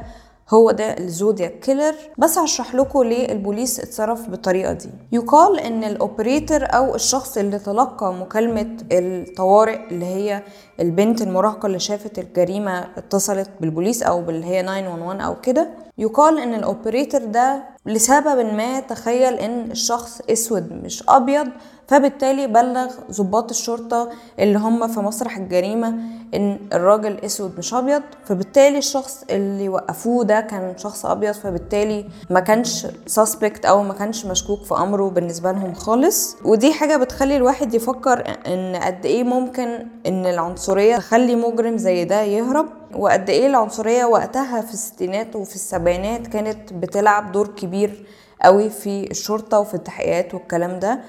هو 0.50 0.70
ده 0.70 0.98
ال 0.98 1.07
Zodiac 1.07 1.58
Killer. 1.60 1.94
بس 2.18 2.38
هشرح 2.38 2.74
لكم 2.74 3.02
ليه 3.02 3.32
البوليس 3.32 3.80
اتصرف 3.80 4.28
بالطريقة 4.28 4.72
دي. 4.72 4.90
يقال 5.12 5.60
إن 5.60 5.84
ال 5.84 5.93
operator 5.93 6.64
أو 6.64 6.94
الشخص 6.94 7.38
اللي 7.38 7.58
تلقى 7.58 8.14
مكالمة 8.14 8.76
الطوارئ 8.92 9.88
اللي 9.90 10.04
هي 10.06 10.42
البنت 10.80 11.22
المراهقة 11.22 11.66
اللي 11.66 11.78
شافت 11.78 12.18
الجريمة 12.18 12.88
اتصلت 12.96 13.50
بالبوليس 13.60 14.02
أو 14.02 14.22
باللي 14.22 14.46
هي 14.46 14.62
911 14.62 15.24
أو 15.26 15.40
كده 15.40 15.68
يقال 15.98 16.38
إن 16.38 16.54
ال 16.54 16.62
operator 16.62 17.24
ده 17.24 17.62
لسبب 17.86 18.54
ما 18.54 18.80
تخيل 18.80 19.34
إن 19.34 19.70
الشخص 19.70 20.20
أسود 20.30 20.72
مش 20.72 21.04
أبيض 21.08 21.48
فبالتالي 21.92 22.46
بلغ 22.46 22.90
ضباط 23.10 23.50
الشرطة 23.50 24.10
اللي 24.38 24.58
هم 24.58 24.88
في 24.88 25.00
مسرح 25.00 25.36
الجريمة 25.36 25.88
إن 26.34 26.58
الراجل 26.72 27.18
أسود 27.24 27.58
مش 27.58 27.74
أبيض 27.74 28.02
فبالتالي 28.24 28.78
الشخص 28.78 29.24
اللي 29.30 29.68
وقفوه 29.68 30.24
ده 30.24 30.40
كان 30.40 30.78
شخص 30.78 31.06
أبيض 31.06 31.34
فبالتالي 31.34 32.06
ما 32.30 32.40
كانش 32.40 32.86
suspect 33.06 33.64
أو 33.66 33.82
ما 33.82 33.94
كانش 33.94 34.26
مشكوك 34.26 34.64
في 34.64 34.74
أمره 34.74 35.08
بالنسبة 35.10 35.52
لهم 35.52 35.74
خالص. 35.74 36.36
ودي 36.44 36.72
حاجة 36.72 36.96
بتخلي 36.96 37.36
الواحد 37.36 37.74
يفكر 37.74 38.36
إن 38.46 38.76
قد 38.76 39.06
إيه 39.06 39.24
ممكن 39.24 39.86
إن 40.06 40.26
العنصرية 40.26 40.96
تخلي 40.96 41.36
مجرم 41.36 41.76
زي 41.78 42.04
ده 42.04 42.22
يهرب 42.22 42.66
وقد 42.96 43.30
إيه 43.30 43.46
العنصرية 43.46 44.04
وقتها 44.04 44.60
في 44.60 44.72
الستينات 44.74 45.36
وفي 45.36 45.54
السبعينات 45.54 46.26
كانت 46.26 46.72
بتلعب 46.72 47.32
دور 47.32 47.48
كبير 47.48 48.06
قوي 48.42 48.70
في 48.70 49.10
الشرطة 49.10 49.58
وفي 49.58 49.74
التحقيقات 49.74 50.34
والكلام 50.34 50.78
ده. 50.78 51.00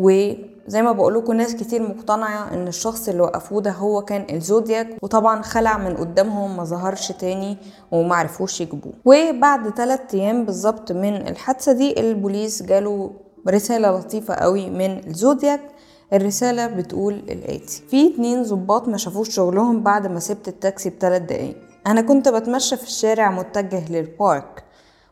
وزي 0.00 0.82
ما 0.82 0.92
بقول 0.92 1.14
لكم 1.14 1.32
ناس 1.32 1.54
كتير 1.56 1.82
مقتنعة 1.82 2.54
إن 2.54 2.68
الشخص 2.68 3.08
اللي 3.08 3.22
وقفوه 3.22 3.60
ده 3.62 3.70
هو 3.70 4.02
كان 4.02 4.26
الزودياك 4.36 4.96
وطبعا 5.02 5.42
خلع 5.42 5.78
من 5.78 5.96
قدامهم 5.96 6.56
ما 6.56 6.64
ظهرش 6.64 7.12
تاني 7.12 7.56
ومعرفوش 7.92 8.60
يجيبوه 8.60 8.92
وبعد 9.04 9.70
3 9.70 10.18
أيام 10.18 10.44
بالظبط 10.44 10.92
من 10.92 11.28
الحادثة 11.28 11.72
دي 11.72 12.00
البوليس 12.00 12.62
جاله 12.62 13.10
رسالة 13.48 13.98
لطيفة 13.98 14.34
قوي 14.34 14.70
من 14.70 15.06
الزودياك. 15.06 15.60
الرسالة 16.12 16.66
بتقول 16.66 17.14
الآتي 17.14 17.82
في 17.90 18.14
اتنين 18.14 18.44
ظباط 18.44 18.88
ما 18.88 18.96
شافوش 18.96 19.30
شغلهم 19.30 19.82
بعد 19.82 20.06
ما 20.06 20.20
سبت 20.20 20.48
التاكسي 20.48 20.90
بثلاث 20.90 21.22
دقايق. 21.22 21.56
أنا 21.86 22.00
كنت 22.00 22.28
بتمشى 22.28 22.76
في 22.76 22.82
الشارع 22.82 23.30
متجه 23.30 23.92
لل 23.92 24.13
park. 24.13 24.64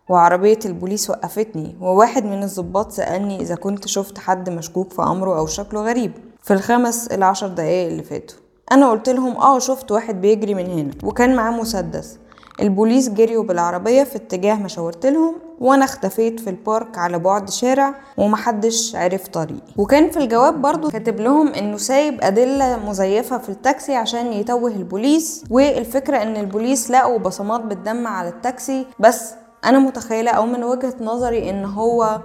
وعربية 0.09 0.59
البوليس 0.65 1.11
وقفتني 1.11 1.77
وواحد 1.81 2.25
من 2.25 2.43
الضباط 2.43 2.93
سألني 2.93 3.41
إذا 3.41 3.55
كنت 3.55 3.87
شفت 3.89 4.19
حد 4.19 4.51
مشكوك 4.51 4.93
في 4.93 5.03
أمره 5.03 5.39
أو 5.39 5.47
شكله 5.47 5.81
غريب 5.83 6.13
في 6.43 6.53
الخمس 6.55 7.07
العشر 7.07 7.49
دقايق 7.49 7.89
اللي 7.91 8.03
فاتوا. 8.03 8.37
أنا 8.73 8.91
قلت 8.91 9.09
لهم 9.09 9.37
آه 9.37 9.59
شفت 9.59 9.93
واحد 9.93 10.21
بيجري 10.21 10.55
من 10.55 10.67
هنا 10.67 10.91
وكان 11.03 11.37
معاه 11.37 11.51
مسدس. 11.51 12.19
البوليس 12.61 13.09
جريوا 13.09 13.45
بالعربية 13.45 14.03
في 14.05 14.17
اتجاه 14.17 14.55
ما 14.55 14.69
شاورت 14.69 15.07
لهم 15.07 15.35
وأنا 15.61 15.85
اختفيت 15.85 16.41
في 16.41 16.51
ال 16.51 16.60
park 16.60 16.99
على 16.99 17.19
بعد 17.19 17.51
شارع 17.51 17.95
ومحدش 18.17 18.97
عرف 18.97 19.29
طريقي. 19.29 19.73
وكان 19.77 20.11
في 20.11 20.17
الجواب 20.17 20.63
برضو 20.63 20.91
كاتب 20.91 21.21
لهم 21.21 21.49
إنه 21.49 21.77
سايب 21.77 22.19
أدلة 22.23 22.79
مزيفة 22.87 23.39
في 23.39 23.49
التاكسي 23.49 23.95
عشان 23.95 24.33
يتوه 24.33 24.71
البوليس 24.71 25.45
والفكرة 25.51 26.23
إن 26.23 26.37
البوليس 26.37 26.91
لقوا 26.91 27.19
بصمات 27.19 27.61
بالدم 27.61 28.07
على 28.07 28.29
التاكسي 28.29 28.87
بس 29.01 29.35
أنا 29.65 29.79
متخيلة 29.79 30.31
أو 30.31 30.47
من 30.47 30.65
وجهة 30.65 30.95
نظري 31.01 31.51
إن 31.51 31.65
هو 31.65 32.19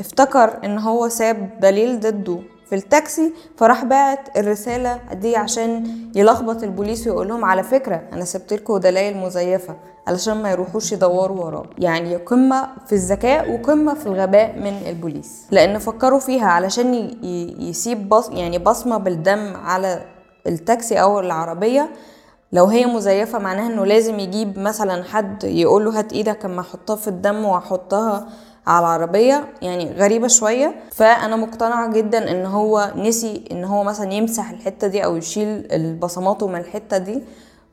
افتكر 0.00 0.58
إن 0.64 0.78
هو 0.78 1.08
ساب 1.08 1.60
دليل 1.60 2.00
ضده 2.00 2.38
في 2.68 2.74
التاكسي 2.74 3.32
فراح 3.56 3.84
باعت 3.84 4.38
الرسالة 4.38 5.00
دي 5.12 5.36
عشان 5.36 5.84
يلخبط 6.14 6.62
البوليس 6.62 7.06
ويقول 7.06 7.28
لهم 7.28 7.44
على 7.44 7.62
فكرة 7.62 8.02
أنا 8.12 8.24
سبت 8.24 8.52
لكم 8.52 8.76
دلائل 8.78 9.16
مزيفة 9.16 9.76
علشان 10.06 10.42
ما 10.42 10.50
يروحوش 10.50 10.92
يدوروا 10.92 11.44
وراه. 11.44 11.66
يعني 11.78 12.16
قمة 12.16 12.68
في 12.86 12.92
الذكاء 12.92 13.52
وقمة 13.52 13.94
في 13.94 14.06
الغباء 14.06 14.58
من 14.58 14.88
البوليس. 14.88 15.46
لأن 15.50 15.78
فكروا 15.78 16.18
فيها 16.18 16.46
علشان 16.46 16.94
يسيب 17.60 18.08
بص 18.08 18.28
يعني 18.28 18.58
بصمة 18.58 18.96
بالدم 18.98 19.56
على 19.56 20.02
التاكسي 20.46 21.00
أو 21.00 21.20
العربية. 21.20 21.88
لو 22.52 22.64
هي 22.64 22.86
مزيفة 22.86 23.38
معناها 23.38 23.66
إنه 23.66 23.86
لازم 23.86 24.18
يجيب 24.18 24.58
مثلا 24.58 25.04
حد 25.04 25.44
يقول 25.44 25.84
له 25.84 25.98
هات 25.98 26.12
إيدك 26.12 26.44
أما 26.44 26.60
احطها 26.60 26.96
في 26.96 27.08
الدم 27.08 27.44
وأحطها 27.44 28.28
على 28.66 28.78
العربية 28.86 29.44
يعني 29.62 29.92
غريبة 29.92 30.28
شوية. 30.28 30.74
فأنا 30.92 31.36
مقتنعة 31.36 31.92
جدا 31.92 32.30
إن 32.30 32.46
هو 32.46 32.92
نسي 32.96 33.44
إن 33.52 33.64
هو 33.64 33.84
مثلا 33.84 34.12
يمسح 34.12 34.50
الحتة 34.50 34.86
دي 34.86 35.04
أو 35.04 35.16
يشيل 35.16 35.72
البصماته 35.72 36.46
من 36.46 36.56
الحتة 36.56 36.98
دي. 36.98 37.22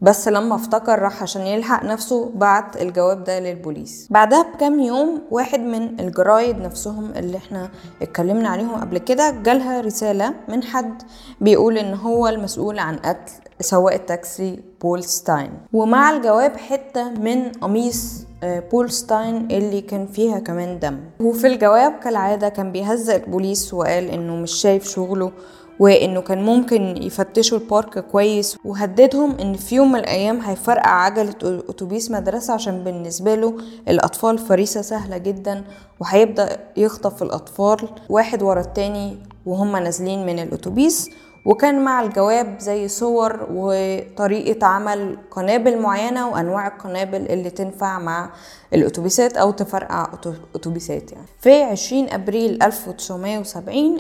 بس 0.02 0.28
لما 0.28 0.56
افتكر 0.56 1.00
راح 1.00 1.24
عشان 1.24 1.42
يلحق 1.42 1.84
نفسه 1.84 2.32
بعت 2.36 2.82
الجواب 2.82 3.24
ده 3.24 3.40
للبوليس. 3.40 4.08
بعدها 4.12 4.42
بكام 4.54 4.80
يوم 4.80 5.22
واحد 5.32 5.60
من 5.60 6.00
الجرايد 6.00 6.58
نفسهم 6.58 7.12
اللي 7.16 7.38
إحنا 7.38 7.70
اتكلمنا 8.02 8.50
عليهم 8.50 8.76
قبل 8.76 8.98
كده 8.98 9.32
جالها 9.32 9.82
رسالة 9.82 10.34
من 10.48 10.64
حد 10.64 11.02
بيقول 11.42 11.78
إن 11.78 11.94
هو 11.94 12.28
المسؤول 12.28 12.80
عن 12.80 12.96
قتل 12.96 13.32
سواق 13.60 13.94
التاكسي 13.94 14.60
بول 14.82 15.04
ستاين. 15.04 15.52
ومع 15.74 16.10
الجواب 16.12 16.58
حتة 16.58 17.10
من 17.10 17.52
قميص 17.52 18.26
آه، 18.44 18.60
بول 18.72 18.92
ستاين 18.92 19.48
اللي 19.52 19.82
كان 19.82 20.08
فيها 20.08 20.40
كمان 20.40 20.80
دم. 20.80 21.00
وفي 21.20 21.48
الجواب 21.48 21.92
كالعادة 22.04 22.50
كان 22.50 22.72
بيهزأ 22.72 23.16
البوليس 23.16 23.74
وقال 23.74 24.10
إنه 24.10 24.36
مش 24.36 24.52
شايف 24.52 24.90
شغله 24.90 25.32
وإنه 25.80 26.22
كان 26.22 26.44
ممكن 26.44 27.04
يفتشوا 27.04 27.58
ال 27.58 27.66
park 27.66 28.00
كويس 28.00 28.58
وهددهم 28.66 29.38
إن 29.40 29.54
في 29.54 29.76
يوم 29.76 29.92
من 29.92 30.00
الأيام 30.00 30.42
هيفرقع 30.42 30.90
عجلة 30.90 31.36
أتوبيس 31.70 32.12
مدرسة 32.12 32.54
عشان 32.54 32.84
بالنسبة 32.84 33.36
له 33.36 33.58
الأطفال 33.88 34.38
فريسة 34.38 34.82
سهلة 34.82 35.18
جدا 35.18 35.64
وهيبدأ 36.00 36.58
يخطف 36.78 37.24
الأطفال 37.24 37.90
واحد 38.10 38.44
ورا 38.44 38.62
التاني 38.62 39.18
وهم 39.46 39.78
نازلين 39.78 40.26
من 40.26 40.40
الأتوبيس 40.40 41.10
وكان 41.46 41.84
مع 41.84 42.02
الجواب 42.04 42.60
زي 42.60 42.88
صور 42.88 43.48
وطريقة 43.52 44.68
عمل 44.68 45.18
قنابل 45.32 45.82
معينة 45.82 46.30
وأنواع 46.30 46.68
القنابل 46.68 47.26
اللي 47.30 47.50
تنفع 47.50 48.00
مع 48.00 48.30
الأتوبيسات 48.74 49.38
أو 49.38 49.52
تفرقع 49.52 50.08
أتوبيسات 50.56 51.12
يعني. 51.12 51.26
في 51.42 51.64
20 51.64 52.10
أبريل 52.10 52.64
1970 52.64 53.98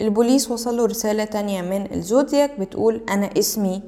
البوليس 0.00 0.50
وصلوا 0.50 0.86
رسالة 0.86 1.24
تانية 1.24 1.62
من 1.62 1.92
الزودياك 1.92 2.60
بتقول 2.60 3.02
أنا 3.08 3.30
اسمي 3.38 3.82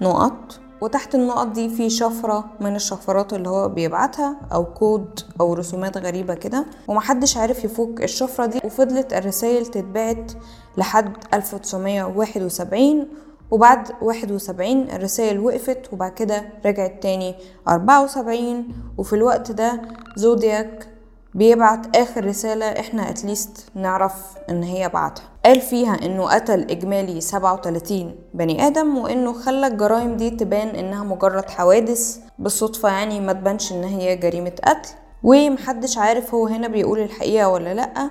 نقط. 0.00 0.60
وتحت 0.80 1.14
النقط 1.14 1.46
دي 1.46 1.68
في 1.68 1.90
شفرة 1.90 2.44
من 2.60 2.76
الشفرات 2.76 3.32
اللي 3.32 3.48
هو 3.48 3.68
بيبعتها 3.68 4.36
أو 4.52 4.64
كود 4.64 5.20
أو 5.40 5.54
رسومات 5.54 5.96
غريبة 5.98 6.34
كده 6.34 6.66
ومحدش 6.88 7.36
عارف 7.36 7.64
يفك 7.64 8.02
الشفرة 8.02 8.46
دي. 8.46 8.60
وفضلت 8.64 9.12
الرسائل 9.12 9.66
تتبعت 9.66 10.32
لحد 10.76 11.12
1971 11.34 13.08
وبعد 13.50 13.88
71 14.02 14.82
الرسائل 14.90 15.40
وقفت 15.40 15.92
وبعد 15.92 16.12
كده 16.12 16.44
رجعت 16.66 17.02
تاني 17.02 17.34
74 17.68 18.68
وفي 18.98 19.12
الوقت 19.12 19.52
ده 19.52 19.82
زودياك 20.16 20.88
بيبعت 21.34 21.96
آخر 21.96 22.24
رسالة 22.26 22.66
إحنا 22.66 23.10
اتليست 23.10 23.66
نعرف 23.74 24.14
إن 24.50 24.62
هي 24.62 24.88
بعتها. 24.88 25.24
قال 25.44 25.60
فيها 25.60 25.94
إنه 26.02 26.26
قتل 26.34 26.60
إجمالي 26.70 27.20
37 27.20 28.14
بني 28.34 28.66
آدم 28.66 28.98
وإنه 28.98 29.32
خلى 29.32 29.66
الجرائم 29.66 30.16
دي 30.16 30.30
تبان 30.30 30.68
إنها 30.68 31.04
مجرد 31.04 31.50
حوادث 31.50 32.18
بالصدفة 32.38 32.88
يعني 32.88 33.20
ما 33.20 33.32
تبانش 33.32 33.72
إن 33.72 33.84
هي 33.84 34.16
جريمة 34.16 34.52
قتل. 34.64 34.88
ومحدش 35.22 35.98
عارف 35.98 36.34
هو 36.34 36.46
هنا 36.46 36.68
بيقول 36.68 36.98
الحقيقة 37.00 37.48
ولا 37.48 37.74
لأ. 37.74 38.10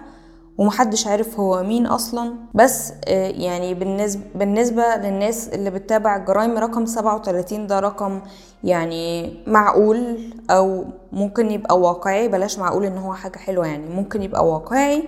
ومحدش 0.58 1.08
عارف 1.08 1.40
هو 1.40 1.64
مين 1.64 1.86
أصلا. 1.86 2.34
بس 2.54 2.94
آه، 3.08 3.28
يعني 3.30 3.74
بالنسبة, 3.74 4.22
بالنسبة 4.36 4.84
للناس 4.96 5.50
اللي 5.50 5.70
بتتابع 5.70 6.16
الجرائم 6.16 6.58
رقم 6.58 6.86
37 6.86 7.68
ده 7.68 7.80
رقم 7.80 8.22
يعني 8.64 9.34
معقول 9.48 10.20
أو 10.50 10.86
ممكن 11.12 11.52
يبقى 11.52 11.80
واقعي. 11.80 12.28
بلاش 12.28 12.60
معقول 12.60 12.86
إن 12.86 12.98
هو 12.98 13.14
حاجة 13.14 13.38
حلوة 13.38 13.68
يعني. 13.68 13.90
ممكن 13.96 14.24
يبقى 14.24 14.48
واقعي 14.48 15.04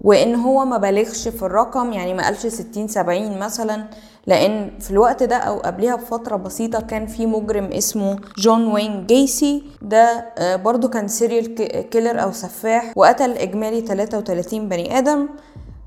وإن 0.00 0.34
هو 0.34 0.64
ما 0.64 0.76
بالغش 0.78 1.28
في 1.28 1.42
الرقم 1.42 1.92
يعني 1.92 2.14
ما 2.14 2.24
قالش 2.24 2.46
60 2.46 2.88
70 2.88 3.38
مثلا. 3.38 3.84
لأن 4.28 4.70
في 4.80 4.90
الوقت 4.90 5.22
ده 5.22 5.36
أو 5.36 5.58
قبلها 5.58 5.96
بفترة 5.96 6.36
بسيطة 6.36 6.80
كان 6.80 7.06
في 7.06 7.26
مجرم 7.26 7.64
اسمه 7.64 8.18
جون 8.38 8.66
وين 8.72 9.06
جيسي. 9.06 9.62
ده 9.82 10.24
آه، 10.38 10.56
برضو 10.56 10.88
كان 10.88 11.08
serial 11.08 11.54
killer 11.90 12.22
أو 12.22 12.32
سفاح 12.32 12.92
وقتل 12.96 13.30
إجمالي 13.32 13.80
33 13.80 14.68
بني 14.68 14.98
آدم. 14.98 15.28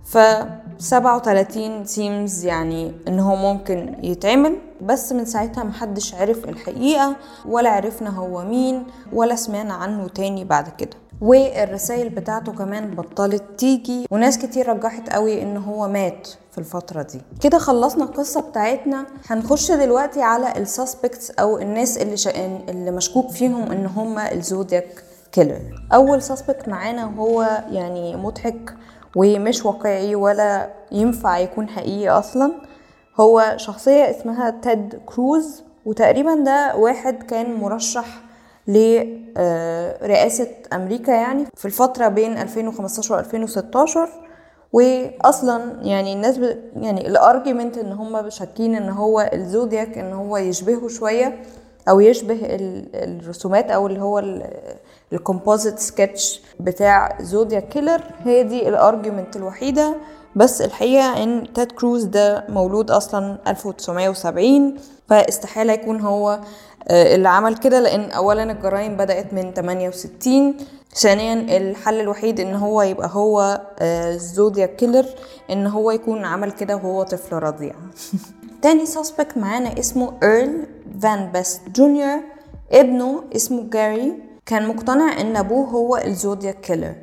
ف 0.04 0.17
37 0.77 1.86
seems 1.86 2.45
يعني 2.45 2.91
ان 3.08 3.19
هو 3.19 3.36
ممكن 3.36 3.95
يتعمل. 4.04 4.58
بس 4.82 5.12
من 5.13 5.25
ساعتها 5.25 5.63
محدش 5.63 6.15
عرف 6.15 6.45
الحقيقة 6.45 7.15
ولا 7.45 7.69
عرفنا 7.69 8.10
هو 8.10 8.43
مين 8.45 8.84
ولا 9.13 9.36
سمعنا 9.36 9.73
عنه 9.73 10.08
تاني 10.08 10.43
بعد 10.45 10.69
كده. 10.77 11.00
والرسائل 11.21 12.10
بتاعته 12.10 12.51
كمان 12.51 12.95
بطلت 12.95 13.43
تيجي. 13.57 14.07
وناس 14.12 14.38
كتير 14.38 14.67
رجحت 14.69 15.10
قوي 15.10 15.41
إن 15.41 15.57
هو 15.57 15.88
مات 15.88 16.27
في 16.51 16.57
الفترة 16.57 17.01
دي. 17.01 17.21
كده 17.41 17.57
خلصنا 17.57 18.03
القصة 18.03 18.41
بتاعتنا. 18.41 19.05
هنخش 19.27 19.71
دلوقتي 19.71 20.21
على 20.21 20.57
ال 20.57 20.66
suspects 20.66 21.31
أو 21.31 21.57
الناس 21.57 21.97
اللي 21.97 22.17
شا... 22.17 22.31
اللي 22.69 22.91
مشكوك 22.91 23.29
فيهم 23.29 23.71
إن 23.71 23.86
هم 23.86 24.19
الزودياك 24.19 25.03
killer 25.31 25.60
أول 25.93 26.21
suspect 26.21 26.67
معانا 26.67 27.03
هو 27.03 27.63
يعني 27.71 28.15
مضحك 28.15 28.73
ومش 29.15 29.65
واقعي 29.65 30.15
ولا 30.15 30.69
ينفع 30.91 31.38
يكون 31.38 31.69
حقيقي 31.69 32.10
أصلا. 32.10 32.51
هو 33.19 33.53
شخصية 33.57 34.10
اسمها 34.10 34.49
تيد 34.49 35.01
كروز. 35.05 35.63
وتقريبا 35.86 36.36
ده 36.36 36.75
واحد 36.75 37.23
كان 37.23 37.53
مرشح 37.53 38.21
لرئاسة 38.71 40.47
أمريكا 40.73 41.12
يعني 41.12 41.45
في 41.55 41.65
الفترة 41.65 42.07
بين 42.07 42.38
2015 42.38 43.15
و 43.15 43.19
2016 43.19 44.10
واصلا 44.73 45.62
يعني 45.81 46.13
الناس 46.13 46.38
ب... 46.38 46.57
يعني 46.75 47.07
ال 47.07 47.15
argument 47.15 47.77
إن 47.77 47.91
هم 47.91 48.29
شاكين 48.29 48.75
إن 48.75 48.89
هو 48.89 49.29
الزودياك 49.34 49.97
إن 49.97 50.13
هو 50.13 50.38
يشبهه 50.38 50.88
شوية 50.88 51.41
أو 51.89 51.99
يشبه 51.99 52.39
الرسومات 52.93 53.71
أو 53.71 53.88
اللي 53.88 54.01
هو 54.01 54.23
ال 55.13 55.20
composite 55.20 55.79
sketch 55.79 56.41
بتاع 56.60 57.17
زودياك 57.21 57.67
killer 57.69 58.01
هي 58.23 58.43
دي 58.43 58.69
ال 58.69 58.77
argument 58.77 59.36
الوحيدة. 59.36 59.95
بس 60.35 60.61
الحقيقة 60.61 61.23
إن 61.23 61.53
تيد 61.53 61.71
كروز 61.71 62.03
ده 62.03 62.45
مولود 62.49 62.91
أصلا 62.91 63.37
1970 63.47 64.75
فاستحالة 65.09 65.73
يكون 65.73 66.01
هو 66.01 66.39
آه، 66.87 67.15
اللي 67.15 67.29
عمل 67.29 67.57
كده 67.57 67.79
لأن 67.79 68.11
اولا 68.11 68.51
الجرائم 68.51 68.97
بدأت 68.97 69.33
من 69.33 69.53
68 69.53 70.55
ثانيا 70.95 71.57
الحل 71.57 71.99
الوحيد 71.99 72.39
إن 72.39 72.55
هو 72.55 72.81
يبقى 72.81 73.09
هو 73.11 73.61
زودياك 74.15 74.63
آه، 74.63 74.67
killer 74.67 75.05
إن 75.49 75.67
هو 75.67 75.91
يكون 75.91 76.25
عمل 76.25 76.51
كده 76.51 76.75
وهو 76.75 77.03
طفل 77.03 77.35
رضيع. 77.35 77.73
تاني 78.61 78.85
suspect 78.86 79.38
معانا 79.37 79.79
اسمه 79.79 80.13
ايرل 80.23 80.67
فان 81.01 81.31
بيست 81.31 81.61
جونيور 81.75 82.19
ابنه 82.71 83.23
اسمه 83.35 83.69
جاري 83.69 84.13
كان 84.45 84.67
مقتنع 84.67 85.21
إن 85.21 85.35
أبوه 85.35 85.67
هو 85.67 85.97
الزودياك 85.97 86.51
killer 86.51 86.95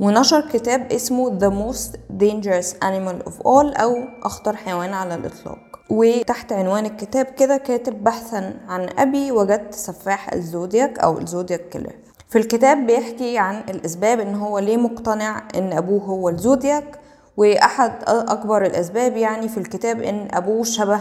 ونشر 0.00 0.40
كتاب 0.40 0.92
اسمه 0.92 1.38
The 1.38 1.52
Most 1.52 1.90
Dangerous 2.22 2.74
Animal 2.84 3.28
of 3.28 3.42
All 3.42 3.80
أو 3.80 3.96
أخطر 4.22 4.56
حيوان 4.56 4.92
على 4.92 5.14
الإطلاق. 5.14 5.58
وتحت 5.90 6.52
عنوان 6.52 6.86
الكتاب 6.86 7.26
كده 7.26 7.56
كاتب 7.56 8.04
بحثا 8.04 8.54
عن 8.68 8.88
أبي 8.98 9.32
وجدت 9.32 9.74
سفاح 9.74 10.32
الزودياك 10.32 10.98
أو 10.98 11.18
الزودياك 11.18 11.60
killer. 11.60 11.92
في 12.28 12.38
الكتاب 12.38 12.86
بيحكي 12.86 13.38
عن 13.38 13.62
الأسباب 13.68 14.20
إن 14.20 14.34
هو 14.34 14.58
ليه 14.58 14.76
مقتنع 14.76 15.48
إن 15.54 15.72
أبوه 15.72 16.02
هو 16.02 16.28
الزودياك 16.28 16.98
وأحد 17.36 17.92
أكبر 18.06 18.66
الأسباب 18.66 19.16
يعني 19.16 19.48
في 19.48 19.58
الكتاب 19.58 20.02
إن 20.02 20.28
أبوه 20.32 20.64
شبه 20.64 21.00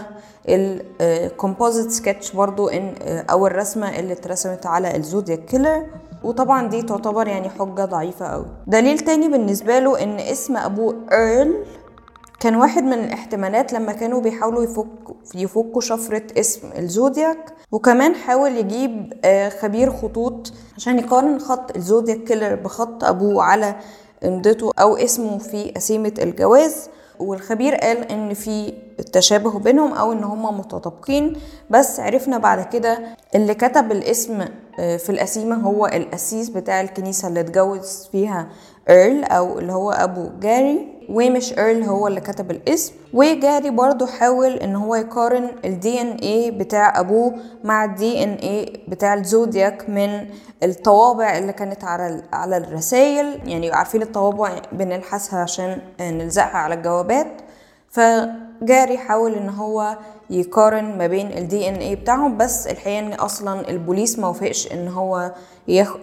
ال 0.50 0.64
composite 0.64 1.92
sketch 1.92 2.32
برضو 2.32 2.68
إن 2.68 2.94
أو 3.30 3.48
الرسمة 3.48 4.00
اللي 4.00 4.14
اترسمت 4.14 4.66
على 4.66 4.96
الزودياك 4.96 5.46
killer. 5.46 5.86
وطبعا 6.24 6.68
دي 6.70 6.82
تعتبر 6.82 7.28
يعني 7.28 7.50
حجة 7.50 7.86
ضعيفة 7.86 8.26
قوي 8.26 8.46
دليل 8.68 9.00
تاني 9.00 9.28
بالنسبة 9.28 9.80
له 9.80 10.04
إن 10.04 10.20
اسم 10.20 10.58
أبوه 10.58 10.96
إيرل 11.12 11.66
كان 12.40 12.56
واحد 12.56 12.84
من 12.84 12.94
الاحتمالات 12.94 13.74
لما 13.74 13.92
كانوا 13.94 14.22
بيحاولوا 14.22 14.64
يفكوا 14.64 15.16
يفكوا 15.36 15.82
شفرة 15.82 16.24
اسم 16.40 16.70
الزودياك 16.78 17.54
وكمان 17.72 18.16
حاول 18.16 18.58
يجيب 18.58 19.14
آه، 19.26 19.50
خبير 19.50 19.92
خطوط 19.92 20.54
عشان 20.78 21.00
يقارن 21.00 21.40
خط 21.40 21.76
الزودياك 21.76 22.18
killer 22.18 22.56
بخط 22.56 23.04
أبوه 23.04 23.44
على 23.44 23.76
إمضته 24.26 24.72
أو 24.80 24.96
اسمه 24.96 25.38
في 25.38 25.72
قسيمة 25.72 26.14
الجواز. 26.22 26.90
والخبير 27.20 27.76
قال 27.76 28.12
إن 28.12 28.34
في 28.34 28.74
تشابه 29.12 29.60
بينهم 29.60 29.94
أو 29.94 30.12
إن 30.14 30.24
هما 30.24 30.52
متطابقين. 30.52 31.34
بس 31.70 32.00
عرفنا 32.00 32.38
بعد 32.38 32.66
كده 32.66 33.00
اللي 33.36 33.54
كتب 33.54 33.92
الاسم 33.92 34.46
آه، 34.80 34.98
في 34.98 35.10
القسيمة 35.12 35.56
هو 35.56 35.86
القسيس 35.86 36.50
بتاع 36.50 36.82
الكنيسة 36.82 37.28
اللي 37.28 37.40
اتجوز 37.40 38.10
فيها 38.12 38.48
إيرل 38.90 39.24
أو 39.24 39.60
اللي 39.60 39.74
هو 39.74 39.92
أبو 39.92 40.30
جاري. 40.40 40.94
ومش 41.10 41.58
إيرل 41.58 41.84
هو 41.84 42.08
اللي 42.08 42.22
كتب 42.22 42.52
الاسم. 42.52 42.94
وجاري 43.14 43.70
برضو 43.70 44.06
حاول 44.06 44.52
إن 44.54 44.76
هو 44.76 44.96
يقارن 44.96 45.50
ال 45.66 46.02
DNA 46.02 46.52
بتاع 46.52 47.00
أبوه 47.00 47.34
مع 47.64 47.86
ال 47.86 48.24
DNA 48.24 48.74
بتاع 48.88 49.14
الزودياك 49.14 49.90
من 49.90 50.26
الطوابع 50.64 51.38
اللي 51.38 51.54
كانت 51.54 51.84
على 51.84 52.22
على 52.34 52.58
الرسائل. 52.58 53.50
يعني 53.50 53.72
عارفين 53.72 54.02
الطوابع 54.02 54.52
بنلحسها 54.72 55.40
عشان 55.40 55.78
نلزقها 56.02 56.58
على 56.58 56.76
الجوابات. 56.76 57.28
فجاري 57.94 58.98
حاول 58.98 59.34
إن 59.34 59.50
هو 59.50 59.98
يقارن 60.30 60.98
ما 60.98 61.08
بين 61.08 61.38
ال 61.38 61.70
DNA 61.70 61.96
بتاعهم 61.96 62.38
بس 62.38 62.68
الحقيقة 62.68 63.00
إن 63.00 63.14
أصلا 63.14 63.70
البوليس 63.70 64.20
ما 64.20 64.28
وافقش 64.28 64.72
إن 64.72 64.88
هو 64.88 65.32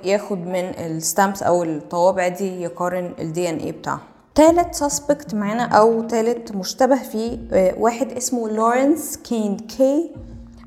ياخد 0.05 0.38
من 0.46 0.64
ال 0.78 0.88
stamps 0.88 1.42
أو 1.42 1.62
الطوابع 1.62 2.29
دي 2.29 2.62
يقارن 2.62 3.12
ال 3.18 3.48
DNA 3.50 3.72
بتاعهم. 3.72 3.98
تالت 4.35 4.74
suspect 4.74 5.35
معانا 5.35 5.62
أو 5.64 6.03
تالت 6.03 6.53
مشتبه 6.53 6.96
فيه 6.96 7.38
واحد 7.79 8.12
اسمه 8.12 8.48
لورنس 8.48 9.16
كين 9.16 9.57
كي 9.57 10.11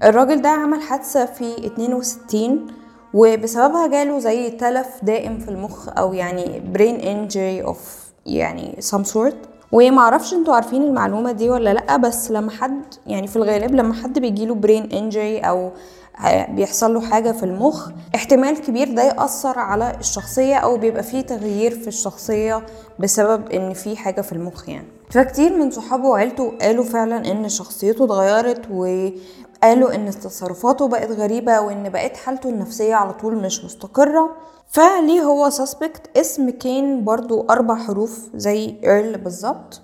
الراجل 0.04 0.42
ده 0.42 0.50
عمل 0.50 0.82
حادثة 0.82 1.26
في 1.26 1.66
62 1.68 2.68
وبسببها 3.14 3.88
جاله 3.88 4.20
زي 4.20 4.50
تلف 4.52 4.88
دائم 5.04 5.40
في 5.40 5.48
المخ 5.52 5.90
أو 5.98 6.14
يعني 6.14 6.60
brain 6.74 6.96
injury 6.96 7.64
of 7.64 8.04
يعني 8.26 8.78
some 8.92 9.04
sort. 9.06 9.53
ومعرفش 9.74 10.34
أنتوا 10.34 10.56
عارفين 10.56 10.84
المعلومة 10.84 11.32
دي 11.32 11.50
ولا 11.50 11.74
لأ 11.74 11.98
بس 11.98 12.32
لما 12.32 12.52
حد 12.52 12.82
يعني 13.08 13.28
في 13.28 13.36
الغالب 13.36 13.76
لما 13.76 13.94
حد 13.94 14.20
بيجيله 14.20 14.56
brain 14.56 14.92
injury 14.92 15.40
أو 15.40 15.72
بيحصل 16.50 16.94
له 16.94 17.02
حاجة 17.02 17.32
في 17.32 17.44
المخ 17.44 17.90
احتمال 18.16 18.62
كبير 18.62 18.94
ده 18.96 19.04
يأثر 19.04 19.60
على 19.60 19.96
الشخصية 20.00 20.56
أو 20.56 20.78
بيبقى 20.78 21.04
فيه 21.04 21.22
تغيير 21.22 21.72
في 21.72 21.88
الشخصية 21.88 22.66
بسبب 23.00 23.50
إن 23.52 23.74
في 23.74 23.98
حاجة 23.98 24.22
في 24.22 24.34
المخ 24.34 24.70
يعني. 24.70 24.88
فكتير 25.10 25.58
من 25.58 25.72
صحابه 25.72 26.06
وعيلته 26.08 26.54
قالوا 26.62 26.84
فعلا 26.84 27.32
إن 27.32 27.50
شخصيته 27.50 28.06
اتغيرت 28.06 28.72
وقالوا 29.64 29.96
إن 29.96 30.12
تصرفاته 30.12 30.88
بقت 30.88 31.12
غريبة 31.12 31.60
وإن 31.62 31.90
بقت 31.90 32.18
حالته 32.18 32.50
النفسية 32.50 32.96
على 32.96 33.14
طول 33.14 33.36
مش 33.36 33.66
مستقرة. 33.66 34.30
فليه 34.70 35.22
هو 35.22 35.50
سسبكت 35.50 36.18
اسم 36.18 36.50
كين 36.50 37.04
برضو 37.04 37.46
أربع 37.50 37.76
حروف 37.76 38.30
زي 38.36 38.76
إيرل 38.84 39.18
بالظبط. 39.18 39.82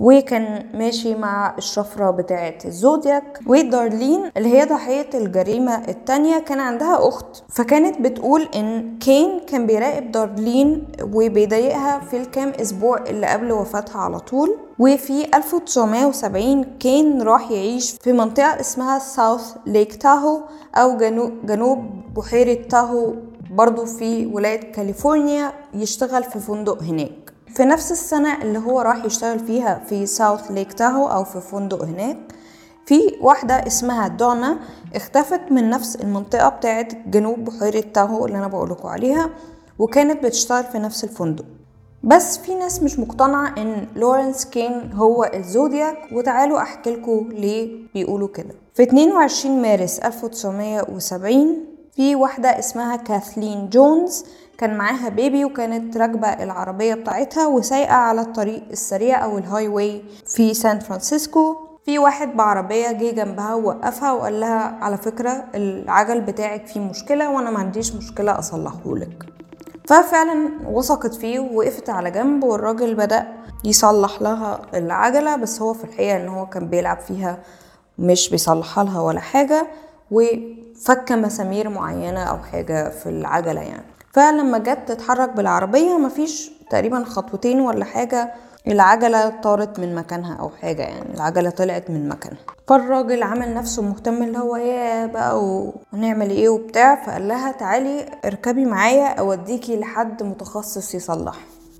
وكان 0.00 0.66
ماشي 0.78 1.14
مع 1.14 1.54
الشفرة 1.58 2.10
بتاعة 2.10 2.54
الزودياك. 2.64 3.40
ودارلين 3.46 4.30
اللي 4.36 4.48
هي 4.58 4.64
ضحية 4.64 5.08
الجريمة 5.14 5.88
التانية 5.88 6.38
كان 6.38 6.60
عندها 6.60 7.08
أخت. 7.08 7.44
فكانت 7.48 8.00
بتقول 8.00 8.48
إن 8.54 8.98
كين 8.98 9.40
كان 9.40 9.66
بيراقب 9.66 10.10
دارلين 10.12 10.86
وبيضايقها 11.14 12.00
في 12.00 12.16
الكام 12.16 12.48
أسبوع 12.48 12.98
اللي 13.02 13.26
قبل 13.26 13.52
وفاتها 13.52 13.98
على 14.00 14.18
طول. 14.18 14.56
وفي 14.82 15.36
1970 15.36 16.64
كين 16.64 17.22
راح 17.22 17.50
يعيش 17.50 17.92
في 18.00 18.12
منطقة 18.12 18.60
اسمها 18.60 18.98
ساوث 18.98 19.54
ليك 19.66 19.94
تاهو 19.94 20.40
أو 20.74 20.96
جنوب 21.44 21.78
بحيرة 22.16 22.68
تاهو 22.68 23.14
برضو 23.50 23.84
في 23.84 24.26
ولاية 24.26 24.72
كاليفورنيا 24.72 25.52
يشتغل 25.74 26.24
في 26.24 26.38
فندق 26.38 26.82
هناك. 26.82 27.32
في 27.54 27.64
نفس 27.64 27.92
السنة 27.92 28.42
اللي 28.42 28.58
هو 28.58 28.80
راح 28.80 29.04
يشتغل 29.04 29.38
فيها 29.38 29.82
في 29.86 30.06
ساوث 30.06 30.50
ليك 30.50 30.72
تاهو 30.72 31.06
أو 31.06 31.24
في 31.24 31.40
فندق 31.40 31.82
هناك 31.82 32.16
في 32.86 33.00
واحدة 33.20 33.54
اسمها 33.66 34.08
دونا 34.08 34.58
اختفت 34.94 35.40
من 35.50 35.70
نفس 35.70 35.96
المنطقة 35.96 36.48
بتاعت 36.48 36.92
جنوب 37.06 37.44
بحيرة 37.44 37.80
تاهو 37.80 38.26
اللي 38.26 38.38
أنا 38.38 38.48
بقولكوا 38.48 38.90
عليها 38.90 39.30
وكانت 39.78 40.24
بتشتغل 40.24 40.64
في 40.64 40.78
نفس 40.78 41.04
الفندق. 41.04 41.44
بس 42.04 42.38
في 42.38 42.54
ناس 42.54 42.82
مش 42.82 42.98
مقتنعة 42.98 43.54
إن 43.58 43.86
لورنس 43.96 44.44
كين 44.44 44.92
هو 44.92 45.30
الزودياك 45.34 45.98
وتعالوا 46.12 46.58
أحكي 46.62 46.90
لكم 46.90 47.28
ليه 47.32 47.86
بيقولوا 47.94 48.28
كده. 48.28 48.54
في 48.74 48.82
22 48.82 49.62
مارس 49.62 49.98
1970 49.98 51.64
في 51.96 52.14
واحدة 52.16 52.58
اسمها 52.58 52.96
كاثلين 52.96 53.68
جونز 53.68 54.24
كان 54.58 54.78
معاها 54.78 55.08
baby 55.08 55.44
وكانت 55.44 55.96
راكبة 55.96 56.28
العربية 56.28 56.94
بتاعتها 56.94 57.46
وسايقة 57.46 57.94
على 57.94 58.20
الطريق 58.20 58.62
السريع 58.70 59.24
أو 59.24 59.38
ال 59.38 59.68
highway 59.68 60.02
في 60.26 60.54
سان 60.54 60.78
فرانسيسكو. 60.78 61.56
في 61.86 61.98
واحد 61.98 62.36
بعربية 62.36 62.92
جه 62.92 63.10
جنبها 63.10 63.54
ووقفها 63.54 64.12
وقال 64.12 64.40
لها 64.40 64.78
على 64.80 64.96
فكرة 64.96 65.44
العجل 65.54 66.20
بتاعك 66.20 66.66
فيه 66.66 66.80
مشكلة 66.80 67.30
وأنا 67.30 67.50
ما 67.50 67.58
عنديش 67.58 67.94
مشكلة 67.94 68.38
أصلحهولك. 68.38 69.31
ففعلا 69.86 70.50
وثقت 70.66 71.14
فيه 71.14 71.40
ووقفت 71.40 71.90
على 71.90 72.10
جنب 72.10 72.44
والراجل 72.44 72.94
بدأ 72.94 73.26
يصلح 73.64 74.22
لها 74.22 74.60
العجلة 74.74 75.36
بس 75.36 75.62
هو 75.62 75.72
في 75.74 75.84
الحقيقة 75.84 76.16
إن 76.16 76.28
هو 76.28 76.46
كان 76.46 76.68
بيلعب 76.68 76.98
فيها 76.98 77.38
مش 77.98 78.30
بيصلحها 78.30 78.84
لها 78.84 79.00
ولا 79.00 79.20
حاجة 79.20 79.66
وفك 80.10 81.12
مسامير 81.12 81.68
معينة 81.68 82.22
أو 82.22 82.38
حاجة 82.38 82.88
في 82.88 83.08
العجلة 83.08 83.60
يعني. 83.60 83.84
فلما 84.12 84.58
جت 84.58 84.78
تتحرك 84.88 85.28
بالعربية 85.28 85.98
مفيش 85.98 86.50
تقريبا 86.70 87.04
خطوتين 87.04 87.60
ولا 87.60 87.84
حاجة 87.84 88.34
العجلة 88.66 89.28
طارت 89.28 89.80
من 89.80 89.94
مكانها 89.94 90.34
أو 90.36 90.48
حاجة 90.50 90.82
يعني 90.82 91.14
العجلة 91.14 91.50
طلعت 91.50 91.90
من 91.90 92.08
مكانها. 92.08 92.38
فالراجل 92.68 93.22
عمل 93.22 93.54
نفسه 93.54 93.82
مهتم 93.82 94.22
اللي 94.22 94.38
هو 94.38 94.56
يا 94.56 95.06
بقى 95.06 95.40
ونعمل 95.92 96.30
إيه 96.30 96.48
وبتاع 96.48 97.04
فقال 97.04 97.28
لها 97.28 97.52
تعالي 97.52 98.06
اركبي 98.24 98.64
معايا 98.64 99.06
أوديكي 99.08 99.76
لحد 99.76 100.22
متخصص 100.22 100.94
يصلح. 100.94 101.36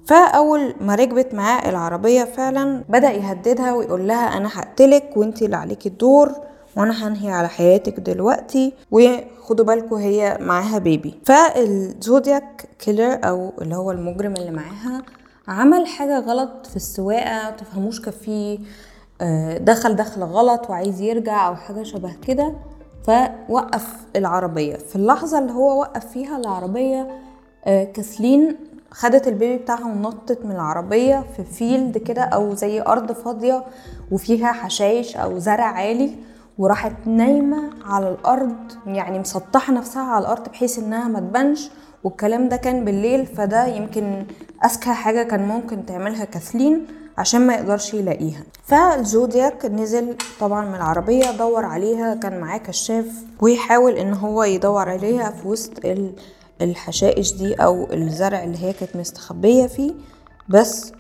فأول 0.07 0.75
ما 0.81 0.95
ركبت 0.95 1.35
معاه 1.35 1.69
العربية 1.69 2.25
فعلا 2.25 2.85
بدأ 2.89 3.11
يهددها 3.11 3.73
ويقول 3.75 4.09
لها 4.09 4.37
أنا 4.37 4.49
هقتلك 4.55 5.11
وانتي 5.17 5.45
اللي 5.45 5.57
عليكي 5.57 5.89
الدور 5.89 6.33
وأنا 6.77 7.09
هنهي 7.09 7.31
على 7.33 7.49
حياتك 7.49 8.01
دلوقتي 8.01 8.75
وخدوا 8.91 9.65
بالكم 9.65 9.97
هي 9.97 10.39
معاها 10.41 10.79
بيبي 10.79 11.21
فالزودياك 11.27 12.65
كيلر 12.79 13.19
أو 13.25 13.53
اللي 13.61 13.77
هو 13.77 13.91
المجرم 13.91 14.33
اللي 14.37 14.51
معاها 14.51 15.03
عمل 15.49 15.87
حاجة 15.87 16.19
غلط 16.19 16.67
في 16.67 16.77
السواقة 16.77 17.51
تفهموش 17.51 18.01
كان 18.01 18.15
فيه 18.15 18.59
دخل 19.59 19.97
دخل 19.97 20.23
غلط 20.23 20.71
وعايز 20.71 21.01
يرجع 21.01 21.49
أو 21.49 21.57
حاجة 21.57 21.83
شبه 21.83 22.13
كده 22.27 22.53
فوقف 23.07 23.97
العربية. 24.17 24.77
في 24.77 24.97
اللحظة 24.97 25.39
اللي 25.39 25.53
هو 25.53 25.81
وقف 25.81 26.07
فيها 26.07 26.37
العربية 26.37 27.09
كاثلين 27.65 28.57
خدت 28.91 29.29
البيبي 29.29 29.63
بتاعها 29.63 29.85
ونطت 29.87 30.45
من 30.45 30.51
العربية 30.51 31.25
في 31.37 31.45
فيلد 31.45 31.99
كده 31.99 32.23
أو 32.23 32.55
زي 32.55 32.83
أرض 32.83 33.13
فاضية 33.13 33.65
وفيها 34.11 34.53
حشايش 34.53 35.17
أو 35.17 35.39
زرع 35.39 35.65
عالي 35.65 36.17
وراحت 36.59 36.93
نايمة 37.07 37.71
على 37.85 38.09
الأرض 38.09 38.57
يعني 38.87 39.19
مسطحة 39.19 39.73
نفسها 39.73 40.03
على 40.03 40.23
الأرض 40.25 40.49
بحيث 40.49 40.79
إنها 40.79 41.09
ما 41.09 41.21
تبانش 41.21 41.71
والكلام 42.05 42.49
ده 42.49 42.57
كان 42.57 42.85
بالليل 42.85 43.27
فده 43.27 43.67
يمكن 43.67 44.25
أذكى 44.65 44.91
حاجة 44.93 45.23
كان 45.23 45.49
ممكن 45.49 45.87
تعملها 45.87 46.25
كاثلين 46.25 46.87
عشان 47.19 47.47
ما 47.47 47.55
يقدرش 47.55 47.95
يلاقيها. 47.95 48.43
فالزودياك 48.65 49.67
نزل 49.67 50.17
طبعا 50.41 50.65
من 50.69 50.75
العربية 50.75 51.31
دور 51.31 51.65
عليها 51.65 52.15
كان 52.15 52.41
معاه 52.41 52.59
كشاف 52.59 53.07
ويحاول 53.41 53.93
إن 53.97 54.15
هو 54.15 54.45
يدور 54.45 54.89
عليها 54.89 55.31
في 55.31 55.49
وسط 55.49 55.73
الحشائش 56.61 57.33
دي 57.35 57.55
أو 57.55 57.93
الزرع 57.93 58.45
اللي 58.45 58.59
هي 58.65 58.73
كانت 58.73 58.97
مستخبية 58.97 59.67
فيه. 59.67 59.93
بس 60.49 60.93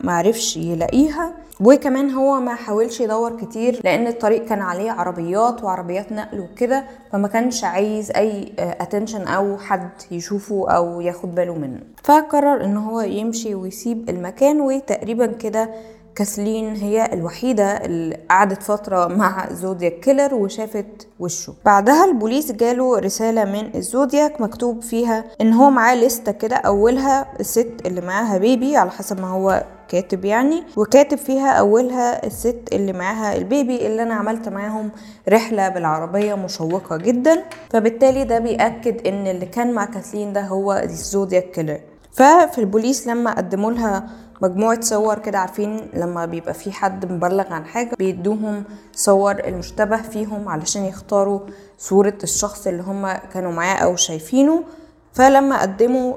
ما 0.00 0.12
عرفش 0.12 0.56
يلاقيها. 0.56 1.32
وكمان 1.60 2.10
هو 2.10 2.40
ما 2.40 2.54
حاولش 2.54 3.00
يدور 3.00 3.36
كتير 3.36 3.80
لأن 3.84 4.06
الطريق 4.06 4.44
كان 4.44 4.60
عليه 4.60 4.90
عربيات 4.90 5.64
وعربيات 5.64 6.12
نقل 6.12 6.40
وكده 6.40 6.84
فما 7.12 7.28
كانش 7.28 7.64
عايز 7.64 8.10
أي 8.10 8.52
اتنشن 8.58 9.22
أو 9.22 9.58
حد 9.58 9.90
يشوفه 10.10 10.70
أو 10.70 11.00
ياخد 11.00 11.34
باله 11.34 11.54
منه. 11.54 11.80
فقرر 12.04 12.64
إن 12.64 12.76
هو 12.76 13.00
يمشي 13.00 13.54
ويسيب 13.54 14.10
المكان 14.10 14.60
وتقريبا 14.60 15.26
كده 15.26 15.70
كاثلين 16.16 16.74
هي 16.76 17.12
الوحيدة 17.12 17.64
اللي 17.64 18.18
قعدت 18.30 18.62
فترة 18.62 19.06
مع 19.06 19.48
Zodiac 19.52 20.00
Killer 20.00 20.34
وشافت 20.34 21.08
وشه. 21.20 21.54
بعدها 21.64 22.04
البوليس 22.04 22.52
جاله 22.52 22.98
رسالة 22.98 23.44
من 23.44 23.74
الزودياك 23.74 24.40
مكتوب 24.40 24.82
فيها 24.82 25.24
إن 25.40 25.52
هو 25.52 25.70
معاه 25.70 25.94
لستة 25.94 26.32
كده 26.32 26.56
أولها 26.56 27.26
الست 27.40 27.72
اللي 27.86 28.00
معاها 28.00 28.38
baby 28.38 28.76
على 28.76 28.90
حسب 28.90 29.20
ما 29.20 29.28
هو 29.28 29.64
كاتب 29.88 30.24
يعني 30.24 30.62
وكاتب 30.76 31.18
فيها 31.18 31.50
أولها 31.52 32.26
الست 32.26 32.60
اللي 32.72 32.92
معاها 32.92 33.36
ال 33.36 33.46
baby 33.46 33.86
اللي 33.86 34.02
أنا 34.02 34.14
عملت 34.14 34.48
معاهم 34.48 34.90
رحلة 35.28 35.68
بالعربية 35.68 36.34
مشوقة 36.34 36.96
جدا. 36.96 37.42
فبالتالي 37.70 38.24
ده 38.24 38.38
بيأكد 38.38 39.06
إن 39.06 39.26
اللي 39.26 39.46
كان 39.46 39.72
مع 39.72 39.84
كاثلين 39.84 40.32
ده 40.32 40.40
هو 40.40 40.72
ال 40.72 40.83
Zodiac 40.83 41.50
Killer. 41.50 41.80
ففي 42.12 42.58
البوليس 42.58 43.06
لما 43.06 43.30
قدموا 43.36 43.70
لها 43.72 44.08
مجموعة 44.42 44.80
صور 44.80 45.18
كده 45.18 45.38
عارفين 45.38 45.88
لما 45.94 46.26
بيبقى 46.26 46.54
في 46.54 46.72
حد 46.72 47.12
مبلغ 47.12 47.52
عن 47.52 47.64
حاجة 47.64 47.96
بيدوهم 47.98 48.64
صور 48.92 49.32
المشتبه 49.38 49.96
فيهم 50.02 50.48
علشان 50.48 50.84
يختاروا 50.84 51.40
صورة 51.78 52.18
الشخص 52.22 52.66
اللي 52.66 52.82
هم 52.82 53.12
كانوا 53.34 53.52
معاه 53.52 53.76
أو 53.76 53.96
شايفينه. 53.96 54.64
فلما 55.12 55.62
قدموا 55.62 56.14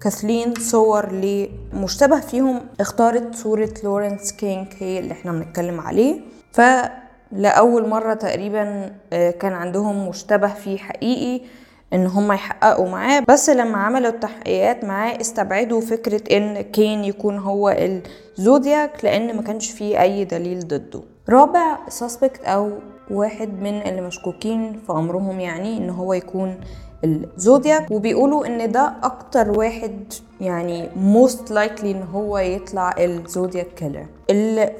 كاثلين 0.00 0.54
صور 0.54 1.12
لمشتبه 1.12 2.20
فيهم 2.20 2.60
اختارت 2.80 3.34
صورة 3.34 3.70
لورنس 3.84 4.32
كينج 4.32 4.66
هي 4.78 4.98
اللي 4.98 5.12
إحنا 5.12 5.32
بنتكلم 5.32 5.80
عليه. 5.80 6.20
فلأول 6.52 7.88
مرة 7.88 8.14
تقريبا 8.14 8.92
آه، 9.12 9.30
كان 9.30 9.52
عندهم 9.52 10.08
مشتبه 10.08 10.48
فيه 10.48 10.78
حقيقي. 10.78 11.44
ان 11.96 12.06
هم 12.06 12.32
يحققوا 12.32 12.88
معاه 12.88 13.22
بس 13.28 13.50
لما 13.50 13.78
عملوا 13.78 14.08
التحقيقات 14.08 14.84
معاه 14.84 15.20
استبعدوا 15.20 15.80
فكرة 15.80 16.36
إن 16.36 16.60
كين 16.60 17.04
يكون 17.04 17.38
هو 17.38 17.76
الزودياك 18.38 19.04
لأن 19.04 19.36
ما 19.36 19.42
كانش 19.42 19.70
فيه 19.70 20.02
أي 20.02 20.24
دليل 20.24 20.68
ضده. 20.68 21.02
رابع 21.28 21.78
سسبكت 21.88 22.44
أو 22.44 22.70
واحد 23.10 23.62
من 23.62 23.80
اللي 23.82 24.00
مشكوكين 24.00 24.80
في 24.86 24.92
أمرهم 24.92 25.40
يعني 25.40 25.76
إن 25.76 25.90
هو 25.90 26.12
يكون 26.12 26.60
الزودياك. 27.04 27.90
وبيقولوا 27.90 28.46
إن 28.46 28.72
ده 28.72 28.92
أكتر 29.02 29.58
واحد 29.58 30.12
يعني 30.40 30.88
most 31.14 31.52
likely 31.52 31.84
إن 31.84 32.02
هو 32.02 32.38
يطلع 32.38 32.94
الزودياك 32.98 33.66
كيلر 33.66 34.06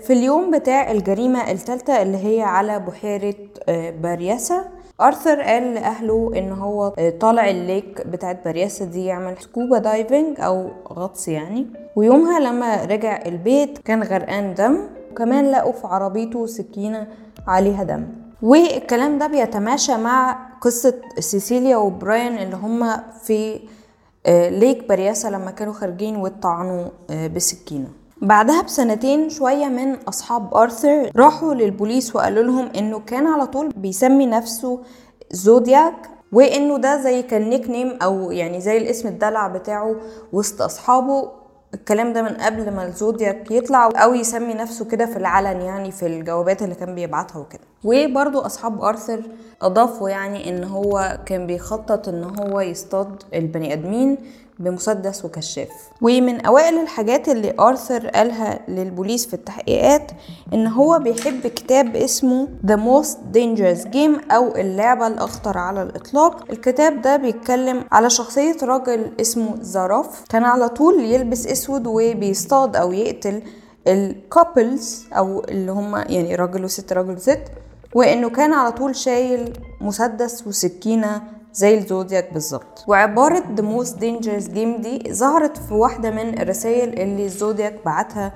في 0.02 0.10
اليوم 0.12 0.58
بتاع 0.58 0.90
الجريمة 0.90 1.50
الثالثة 1.50 2.02
اللي 2.02 2.18
هي 2.18 2.42
على 2.42 2.78
بحيرة 2.78 3.34
آه، 3.68 3.90
بارياسا 3.90 4.64
آرثر 5.00 5.40
قال 5.42 5.74
لأهله 5.74 6.30
إن 6.36 6.52
هو 6.52 6.88
طالع 7.20 7.50
ال 7.50 7.61
lake 7.61 8.06
بتاعت 8.06 8.44
بارياسا 8.44 8.84
دي 8.84 9.04
يعمل 9.04 9.34
scuba 9.40 9.78
diving 9.78 10.40
أو 10.40 10.70
غطس 10.92 11.28
يعني. 11.28 11.66
ويومها 11.96 12.40
لما 12.40 12.84
رجع 12.84 13.22
البيت 13.26 13.78
كان 13.78 14.02
غرقان 14.02 14.54
دم 14.54 14.78
وكمان 15.12 15.50
لقوا 15.52 15.72
في 15.72 15.86
عربيته 15.86 16.46
سكينة 16.46 17.06
عليها 17.46 17.82
دم. 17.84 18.06
والكلام 18.42 19.18
ده 19.18 19.26
بيتماشى 19.26 19.96
مع 19.96 20.38
قصة 20.60 20.94
سيسيليا 21.18 21.76
وبراين 21.76 22.38
اللي 22.38 22.56
هما 22.56 23.04
في 23.22 23.60
آه، 24.26 24.48
lake 24.48 24.88
بارياسا 24.88 25.28
لما 25.28 25.50
كانوا 25.50 25.72
خارجين 25.72 26.16
واتطعنوا 26.16 26.84
آه، 27.10 27.26
بسكينة. 27.26 27.88
بعدها 28.22 28.62
بسنتين 28.62 29.28
شوية 29.30 29.66
من 29.66 29.94
أصحاب 30.08 30.54
أرثر 30.54 31.10
راحوا 31.16 31.54
للبوليس 31.54 32.16
وقالوا 32.16 32.42
لهم 32.42 32.68
إنه 32.76 32.98
كان 32.98 33.26
على 33.26 33.46
طول 33.46 33.68
بيسمي 33.68 34.26
نفسه 34.26 34.80
زودياك 35.30 35.94
وإنه 36.32 36.78
ده 36.78 37.02
زي 37.02 37.22
كان 37.22 37.50
nickname 37.50 37.98
أو 38.02 38.30
يعني 38.30 38.60
زي 38.60 38.76
الاسم 38.76 39.08
الدلع 39.08 39.48
بتاعه 39.48 39.96
وسط 40.32 40.62
أصحابه. 40.62 41.46
الكلام 41.74 42.12
ده 42.12 42.22
من 42.22 42.28
قبل 42.28 42.70
ما 42.70 42.86
الزودياك 42.86 43.50
يطلع 43.50 43.88
أو 43.96 44.14
يسمي 44.14 44.54
نفسه 44.54 44.84
كده 44.84 45.06
في 45.06 45.16
العلن 45.16 45.60
يعني 45.60 45.90
في 45.92 46.06
الجوابات 46.06 46.62
اللي 46.62 46.74
كان 46.74 46.94
بيبعتها 46.94 47.38
وكده. 47.38 47.60
وبرضو 47.84 48.40
أصحاب 48.40 48.80
آرثر 48.82 49.22
أضافوا 49.62 50.08
يعني 50.08 50.48
إن 50.50 50.64
هو 50.64 51.18
كان 51.26 51.46
بيخطط 51.46 52.08
إن 52.08 52.24
هو 52.24 52.60
يصطاد 52.60 53.22
البني 53.34 53.72
آدمين 53.72 54.18
بمسدس 54.58 55.24
وكشاف. 55.24 55.68
ومن 56.02 56.40
أوائل 56.46 56.78
الحاجات 56.78 57.28
اللي 57.28 57.54
آرثر 57.60 58.06
قالها 58.08 58.60
للبوليس 58.68 59.26
في 59.26 59.34
التحقيقات 59.34 60.10
إن 60.52 60.66
هو 60.66 60.98
بيحب 60.98 61.46
كتاب 61.46 61.96
اسمه 61.96 62.48
The 62.66 62.76
Most 62.76 63.16
Dangerous 63.36 63.84
Game 63.92 64.32
أو 64.32 64.56
اللعبة 64.56 65.06
الأخطر 65.06 65.58
على 65.58 65.82
الإطلاق. 65.82 66.44
الكتاب 66.50 67.02
ده 67.02 67.16
بيتكلم 67.16 67.84
على 67.92 68.10
شخصية 68.10 68.56
راجل 68.62 69.12
اسمه 69.20 69.54
زاروف 69.60 70.24
كان 70.28 70.44
على 70.44 70.68
طول 70.68 71.00
يلبس 71.04 71.46
أسود 71.46 71.86
وبيصطاد 71.86 72.76
أو 72.76 72.92
يقتل 72.92 73.42
ال 73.88 74.03
couples 74.03 75.04
أو 75.12 75.44
اللي 75.44 75.72
هم 75.72 75.96
يعني 75.96 76.34
راجل 76.34 76.64
وست 76.64 76.92
راجل 76.92 77.14
وست. 77.16 77.42
وإنه 77.94 78.30
كان 78.30 78.52
على 78.52 78.72
طول 78.72 78.96
شايل 78.96 79.52
مسدس 79.80 80.46
وسكينة 80.46 81.22
زي 81.56 81.78
الزودياك 81.78 82.32
بالظبط. 82.32 82.84
وعبارة 82.88 83.42
The 83.56 83.62
Most 83.62 83.92
Dangerous 83.92 84.46
Game 84.48 84.80
دي 84.80 85.02
ظهرت 85.12 85.56
في 85.56 85.74
واحدة 85.74 86.10
من 86.10 86.38
الرسائل 86.42 87.00
اللي 87.00 87.24
الزودياك 87.24 87.74
بعتها 87.84 88.34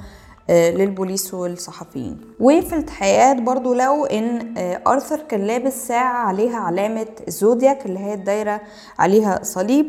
آه، 0.50 0.70
للبوليس 0.70 1.35
والصحفيين. 1.35 2.20
وفي 2.40 2.76
التحقيقات 2.76 3.42
برضو 3.42 3.74
لقوا 3.74 4.18
إن 4.18 4.54
آه، 4.59 4.80
آرثر 4.87 5.18
كان 5.28 5.40
لابس 5.40 5.88
ساعة 5.88 6.26
عليها 6.26 6.56
علامة 6.56 7.06
الزودياك 7.28 7.87
اللي 7.87 7.98
هي 7.98 8.14
الدايرة 8.14 8.61
عليها 8.98 9.40
صليب. 9.42 9.88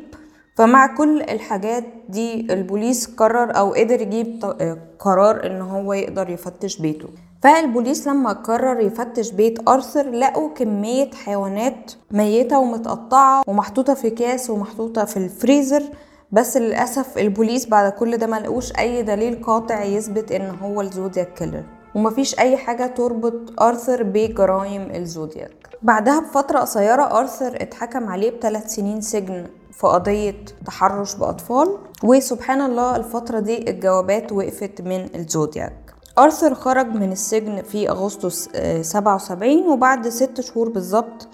فمع 0.56 0.96
كل 0.96 1.22
الحاجات 1.22 1.84
دي 2.10 2.54
البوليس 2.54 3.06
قرر 3.16 3.58
أو 3.58 3.74
قدر 3.74 4.02
يجيب 4.02 4.46
آه، 4.46 4.78
قرار 5.00 5.46
إن 5.46 5.62
هو 5.62 5.94
يقدر 5.94 6.30
يفتش 6.30 6.78
بيته. 6.78 7.08
فالبوليس 7.42 8.08
لما 8.08 8.32
قرر 8.34 8.80
يفتش 8.80 9.32
بيت 9.32 9.70
أرثر 9.70 10.10
لقوا 10.10 10.50
كمية 10.50 11.12
حيوانات 11.12 11.92
ميتة 12.12 12.60
ومتقطعة 12.60 13.44
ومحطوطة 13.48 13.94
في 13.94 14.10
كاس 14.10 14.50
ومحطوطة 14.50 15.06
في 15.06 15.18
الفريزر. 15.18 15.84
بس 16.32 16.58
للأسف 16.58 17.18
البوليس 17.18 17.66
بعد 17.66 17.92
كل 17.92 18.18
ده 18.18 18.28
ملقوش 18.28 18.72
أي 18.80 19.04
دليل 19.04 19.44
قاطع 19.44 19.84
يثبت 19.84 20.32
إن 20.32 20.56
هو 20.62 20.82
الزودياك 20.82 21.34
كيلر. 21.34 21.64
ومفيش 21.96 22.40
أي 22.40 22.58
حاجة 22.58 22.88
تربط 22.88 23.62
أرثر 23.62 24.04
بجرائم 24.04 24.92
الزودياك. 24.96 25.52
بعدها 25.82 26.20
بفترة 26.20 26.60
قصيرة 26.60 27.20
أرثر 27.20 27.56
اتحكم 27.56 28.08
عليه 28.10 28.32
بثلاث 28.32 28.68
سنين 28.76 29.02
سجن 29.02 29.46
في 29.72 29.88
قضية 29.88 30.46
تحرش 30.66 31.16
بأطفال. 31.16 31.78
وسبحان 32.04 32.62
الله 32.62 32.96
الفترة 32.96 33.40
دي 33.40 33.70
الجوابات 33.70 34.32
وقفت 34.32 34.82
من 34.82 35.08
الزودياك. 35.16 35.74
أرثر 36.20 36.54
خرج 36.54 36.88
من 36.88 37.12
السجن 37.12 37.62
في 37.62 37.90
أغسطس 37.90 38.50
77 38.82 39.68
وبعد 39.72 40.10
ست 40.10 40.42
شهور 40.42 40.70
بالظبط 40.70 41.28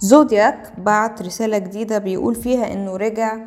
زودياك 0.00 0.72
بعت 0.78 1.22
رسالة 1.22 1.58
جديدة 1.58 1.98
بيقول 1.98 2.34
فيها 2.34 2.72
إنه 2.72 2.96
رجع 2.96 3.38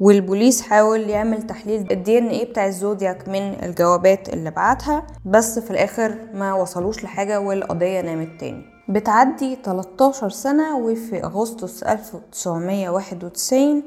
والبوليس 0.00 0.62
حاول 0.62 1.00
يعمل 1.00 1.42
تحليل 1.42 1.92
ال 1.92 2.18
DNA 2.18 2.50
بتاع 2.50 2.66
الزودياك 2.66 3.28
من 3.28 3.64
الجوابات 3.64 4.28
اللي 4.28 4.50
بعتها 4.50 5.06
بس 5.24 5.58
في 5.58 5.70
الآخر 5.70 6.18
ما 6.34 6.54
وصلوش 6.54 7.04
لحاجة 7.04 7.40
والقضية 7.40 8.00
نامت 8.00 8.40
تاني. 8.40 8.64
بتعدي 8.88 9.58
13 9.64 10.28
سنة 10.30 10.76
وفي 10.78 11.24
أغسطس 11.24 11.82
1991 11.82 13.82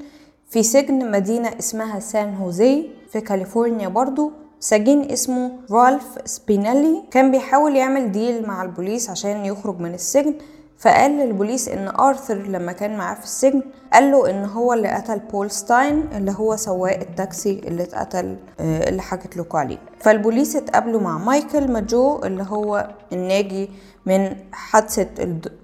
في 0.49 0.63
سجن 0.63 1.11
مدينة 1.11 1.49
اسمها 1.59 1.99
سان 1.99 2.35
هوزي 2.35 2.89
في 3.11 3.21
كاليفورنيا 3.21 3.87
برضو 3.87 4.31
سجين 4.59 5.11
اسمه 5.11 5.51
رالف 5.71 6.03
سبينالي 6.25 7.03
كان 7.11 7.31
بيحاول 7.31 7.75
يعمل 7.75 8.11
deal 8.11 8.47
مع 8.47 8.63
البوليس 8.63 9.09
عشان 9.09 9.45
يخرج 9.45 9.79
من 9.79 9.93
السجن 9.93 10.33
فقال 10.77 11.11
للبوليس 11.11 11.69
إن 11.69 11.87
آرثر 11.87 12.35
لما 12.35 12.71
كان 12.71 12.97
معاه 12.97 13.15
في 13.15 13.23
السجن 13.23 13.61
قال 13.93 14.11
له 14.11 14.29
إن 14.29 14.45
هو 14.45 14.73
اللي 14.73 14.87
قتل 14.87 15.19
بول 15.19 15.51
ستاين 15.51 16.09
اللي 16.15 16.33
هو 16.37 16.55
سواق 16.55 16.99
التاكسي 16.99 17.61
اللي 17.67 17.83
اتقتل 17.83 18.37
آه، 18.59 18.89
اللي 18.89 19.01
حكت 19.01 19.37
لكم 19.37 19.57
عليه 19.57 19.77
فالبوليس 19.99 20.55
اتقابلوا 20.55 21.01
مع 21.01 21.17
مايكل 21.17 21.71
ماجو 21.71 22.19
اللي 22.23 22.45
هو 22.49 22.87
الناجي 23.13 23.69
من 24.05 24.35
حادثة 24.51 25.07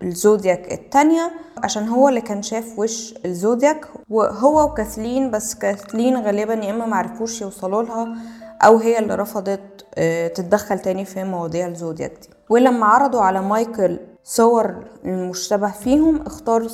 الزودياك 0.01 0.73
التانية 0.73 1.31
عشان 1.63 1.87
هو 1.87 2.09
اللي 2.09 2.21
كان 2.21 2.41
شاف 2.41 2.79
وش 2.79 3.13
الزودياك 3.25 3.85
وهو 4.09 4.63
وكاثلين 4.63 5.31
بس 5.31 5.55
كاثلين 5.55 6.17
غالبا 6.17 6.53
يا 6.53 6.71
إما 6.71 6.85
معرفوش 6.85 7.41
يوصلوا 7.41 7.83
لها 7.83 8.15
أو 8.61 8.77
هي 8.77 8.99
اللي 8.99 9.15
رفضت 9.15 9.85
آه، 9.97 10.27
تتدخل 10.27 10.79
تاني 10.79 11.05
في 11.05 11.23
مواضيع 11.23 11.67
الزودياك 11.67 12.11
دي. 12.11 12.29
ولما 12.49 12.85
عرضوا 12.85 13.21
على 13.21 13.41
مايكل 13.41 13.99
صور 14.23 14.85
المشتبه 15.05 15.71
فيهم 15.71 16.21
اختار 16.21 16.67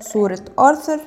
صورة 0.00 0.40
آرثر 0.58 1.00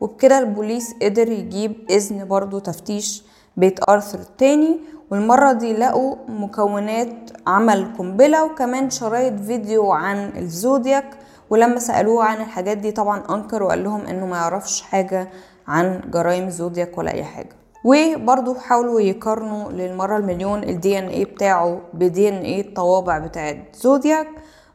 وبكده 0.00 0.38
البوليس 0.38 0.94
قدر 1.02 1.28
يجيب 1.28 1.86
إذن 1.90 2.24
برضو 2.28 2.58
تفتيش 2.58 3.22
بيت 3.56 3.88
آرثر 3.88 4.18
التاني 4.18 4.80
والمرة 5.10 5.52
دي 5.52 5.72
لقوا 5.72 6.16
مكونات 6.28 7.30
عمل 7.46 7.92
قنبلة 7.98 8.44
وكمان 8.44 8.90
شرايط 8.90 9.40
فيديو 9.40 9.92
عن 9.92 10.32
الزودياك. 10.36 11.10
ولما 11.50 11.78
سألوه 11.78 12.24
عن 12.24 12.36
الحاجات 12.40 12.78
دي 12.78 12.92
طبعا 12.92 13.22
أنكر 13.30 13.62
وقال 13.62 13.84
لهم 13.84 14.06
إنه 14.06 14.26
ما 14.26 14.36
يعرفش 14.36 14.80
حاجة 14.82 15.28
عن 15.68 16.00
جرائم 16.10 16.46
الزودياك 16.46 16.98
ولا 16.98 17.12
أي 17.12 17.24
حاجة. 17.24 17.56
وبرضو 17.86 18.54
حاولوا 18.54 19.00
يقارنوا 19.00 19.72
للمرة 19.72 20.16
المليون 20.16 20.62
ال 20.64 20.98
DNA 20.98 21.24
بتاعه 21.24 21.80
ب 21.94 22.28
DNA 22.28 22.60
الطوابع 22.60 23.18
بتاعت 23.18 23.76
زودياك 23.76 24.26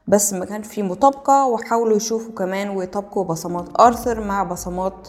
بس 0.07 0.33
ما 0.33 0.45
كان 0.45 0.61
في 0.61 0.83
مطابقة 0.83 1.45
وحاولوا 1.45 1.97
يشوفوا 1.97 2.33
كمان 2.33 2.69
ويطبقوا 2.69 3.23
بصمات 3.23 3.65
آرثر 3.79 4.23
مع 4.23 4.43
بصمات 4.43 5.07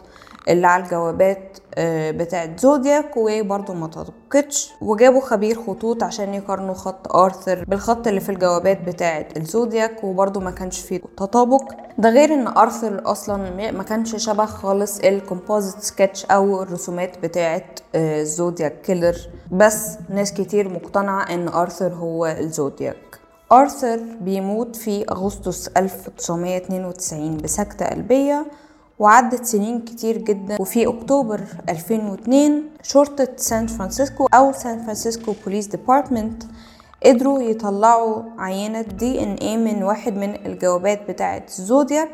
اللي 0.48 0.66
على 0.66 0.84
الجوابات 0.84 1.58
آه، 1.74 2.10
بتاعت 2.10 2.60
زودياك 2.60 3.16
وبرضه 3.16 3.74
ما 3.74 3.86
طبقتش 3.86 4.70
وجابوا 4.80 5.20
خبير 5.20 5.62
خطوط 5.66 6.02
عشان 6.02 6.34
يقارنوا 6.34 6.74
خط 6.74 7.16
آرثر 7.16 7.64
بالخط 7.68 8.06
اللي 8.06 8.20
في 8.20 8.28
الجوابات 8.32 8.80
بتاعت 8.80 9.36
الزودياك 9.36 10.04
وبرضه 10.04 10.40
ما 10.40 10.50
كانش 10.50 10.80
فيه 10.80 11.00
تطابق. 11.16 11.72
ده 11.98 12.08
غير 12.10 12.34
إن 12.34 12.46
آرثر 12.46 13.02
أصلا 13.06 13.70
ما 13.70 13.82
كانش 13.82 14.16
شبه 14.16 14.46
خالص 14.46 14.98
ال 14.98 15.07
composite 15.07 15.82
sketch 15.82 16.24
أو 16.26 16.62
الرسومات 16.62 17.18
بتاعت 17.18 17.80
الزودياك 17.94 18.72
آه، 18.72 18.82
Killer. 18.82 19.16
بس 19.52 19.96
ناس 20.08 20.32
كتير 20.32 20.68
مقتنعة 20.68 21.34
إن 21.34 21.48
آرثر 21.48 21.92
هو 21.94 22.26
الزودياك. 22.26 23.18
آرثر 23.52 24.00
بيموت 24.20 24.76
في 24.76 25.04
أغسطس 25.10 25.68
1992 25.68 27.36
بسكتة 27.36 27.86
قلبية. 27.86 28.46
وعدت 28.98 29.44
سنين 29.44 29.80
كتير 29.80 30.18
جدا. 30.18 30.56
وفي 30.60 30.86
أكتوبر 30.88 31.40
2002 31.68 32.62
شرطة 32.82 33.28
سان 33.36 33.66
فرانسيسكو 33.66 34.26
أو 34.34 34.52
San 34.52 34.82
Francisco 34.82 35.34
Police 35.44 35.66
Department 35.66 36.42
قدروا 37.06 37.42
يطلعوا 37.42 38.22
عينة 38.38 38.82
DNA 38.82 39.56
من 39.56 39.82
واحد 39.82 40.16
من 40.16 40.46
الجوابات 40.46 41.10
بتاعة 41.10 41.42
زودياك. 41.50 42.10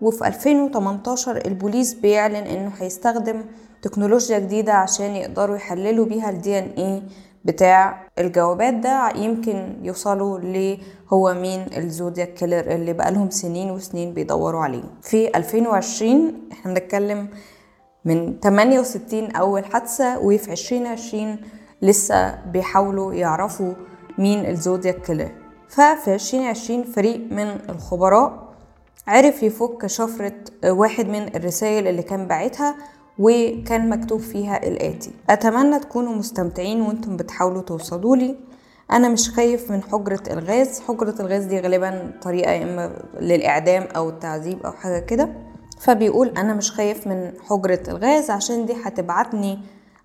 وفي 0.00 0.26
2018 0.26 1.36
البوليس 1.46 1.94
بيعلن 1.94 2.34
إنه 2.34 2.72
هيستخدم 2.78 3.44
تكنولوجيا 3.82 4.38
جديدة 4.38 4.72
عشان 4.72 5.16
يقدروا 5.16 5.56
يحللوا 5.56 6.04
بيها 6.06 6.30
ال 6.30 6.58
DNA 6.58 7.02
بتاع 7.44 8.06
الجوابات 8.18 8.74
ده 8.74 9.12
يمكن 9.16 9.76
يوصلوا 9.82 10.38
ل 10.38 10.78
هو 11.12 11.34
مين 11.34 11.66
الزودياك 11.76 12.34
كيلر 12.34 12.60
اللي 12.74 12.92
بقالهم 12.92 13.30
سنين 13.30 13.70
وسنين 13.70 14.14
بيدوروا 14.14 14.60
عليه. 14.60 14.82
في 15.02 15.36
2020 15.36 16.34
إحنا 16.52 16.72
بنتكلم 16.74 17.28
من 18.04 18.40
68 18.42 19.30
أول 19.36 19.64
حادثة 19.64 20.18
وفي 20.18 20.52
2020 20.52 21.36
لسه 21.82 22.34
بيحاولوا 22.44 23.14
يعرفوا 23.14 23.72
مين 24.18 24.46
الزودياك 24.46 25.00
كيلر. 25.00 25.30
ففي 25.68 26.14
2020 26.14 26.84
فريق 26.84 27.20
من 27.30 27.58
الخبراء 27.68 28.50
عرف 29.06 29.42
يفك 29.42 29.86
شفرة 29.86 30.32
واحد 30.64 31.08
من 31.08 31.36
الرسائل 31.36 31.88
اللي 31.88 32.02
كان 32.02 32.26
باعتها 32.26 32.74
وكان 33.20 33.88
مكتوب 33.88 34.20
فيها 34.20 34.68
الآتي. 34.68 35.10
أتمنى 35.30 35.78
تكونوا 35.78 36.14
مستمتعين 36.14 36.80
وأنتم 36.80 37.16
بتحاولوا 37.16 37.62
توصلوا 37.62 38.16
لي. 38.16 38.36
أنا 38.92 39.08
مش 39.08 39.30
خايف 39.30 39.70
من 39.70 39.82
حجرة 39.82 40.22
الغاز. 40.30 40.80
حجرة 40.80 41.14
الغاز 41.20 41.44
دي 41.44 41.60
غالبا 41.60 42.12
طريقة 42.22 42.62
إما 42.62 42.90
للإعدام 43.20 43.82
أو 43.96 44.08
التعذيب 44.08 44.66
أو 44.66 44.72
حاجة 44.72 44.98
كده. 44.98 45.28
فبيقول 45.80 46.28
أنا 46.28 46.54
مش 46.54 46.72
خايف 46.72 47.06
من 47.06 47.32
حجرة 47.48 47.80
الغاز 47.88 48.30
عشان 48.30 48.66
دي 48.66 48.74
هتبعتني 48.84 49.58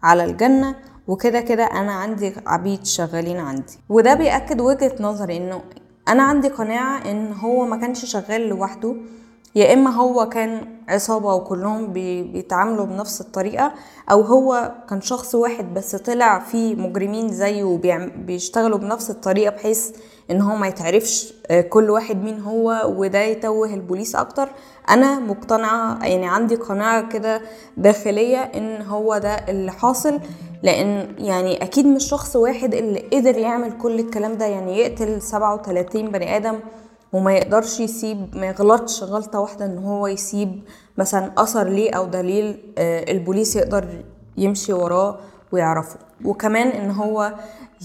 على 0.04 0.24
الجنة 0.24 0.76
وكده 1.08 1.42
كده 1.42 1.64
أنا 1.64 1.92
عندي 1.92 2.34
عبيد 2.46 2.86
شغالين 2.86 3.38
عندي. 3.38 3.80
وده 3.90 4.14
بيأكد 4.14 4.62
وجهة 4.62 4.96
نظري 5.00 5.38
إنه 5.38 5.62
أنا 6.08 6.24
عندي 6.24 6.48
قناعة 6.48 7.12
إن 7.12 7.34
هو 7.34 7.66
ما 7.66 7.78
كانش 7.78 8.06
شغال 8.06 8.50
لوحده. 8.50 8.96
يا 9.56 9.74
إما 9.74 9.90
هو 9.90 10.30
كان 10.30 10.68
عصابة 10.90 11.34
وكلهم 11.34 11.94
بيتعاملوا 11.94 12.86
بنفس 12.86 13.22
الطريقة 13.22 13.74
أو 14.12 14.22
هو 14.22 14.72
كان 14.90 15.02
شخص 15.02 15.36
واحد 15.36 15.74
بس 15.74 15.96
طلع 15.96 16.40
فيه 16.40 16.76
مجرمين 16.76 17.30
زيه 17.34 17.64
وبيشتغلوا 17.64 18.78
بنفس 18.78 19.10
الطريقة 19.10 19.52
بحيث 19.56 19.92
إن 20.32 20.42
هو 20.42 20.56
ما 20.56 20.68
يتعرفش 20.68 21.34
كل 21.70 21.90
واحد 21.90 22.24
مين 22.24 22.40
هو 22.40 22.94
وده 22.98 23.20
يتوه 23.20 23.74
البوليس 23.74 24.16
أكتر. 24.16 24.50
أنا 24.90 25.20
مقتنعة 25.20 26.06
يعني 26.06 26.28
عندي 26.28 26.56
قناعة 26.56 27.10
كده 27.10 27.42
داخلية 27.78 28.38
إن 28.38 28.82
هو 28.82 29.18
ده 29.18 29.34
اللي 29.36 29.72
حاصل 29.72 30.20
لأن 30.64 31.16
يعني 31.18 31.64
أكيد 31.64 31.86
مش 31.88 32.10
شخص 32.10 32.36
واحد 32.36 32.74
اللي 32.74 33.00
قدر 33.14 33.38
يعمل 33.38 33.78
كل 33.78 34.00
الكلام 34.00 34.34
ده 34.38 34.46
يعني 34.46 34.80
يقتل 34.80 35.22
37 35.22 36.10
بني 36.12 36.38
آدم 36.38 36.60
وما 37.16 37.34
يقدرش 37.34 37.80
يسيب 37.80 38.36
ما 38.38 38.46
يغلطش 38.48 39.04
غلطة 39.04 39.40
واحدة 39.40 39.66
إن 39.66 39.78
هو 39.78 40.08
يسيب 40.08 40.62
مثلا 40.98 41.32
أثر 41.38 41.68
ليه 41.68 41.92
أو 41.92 42.06
دليل 42.06 42.74
البوليس 42.78 43.56
يقدر 43.56 44.04
يمشي 44.38 44.74
وراه 44.74 45.20
ويعرفه. 45.52 46.00
وكمان 46.26 46.68
إن 46.68 46.92
هو 46.92 47.34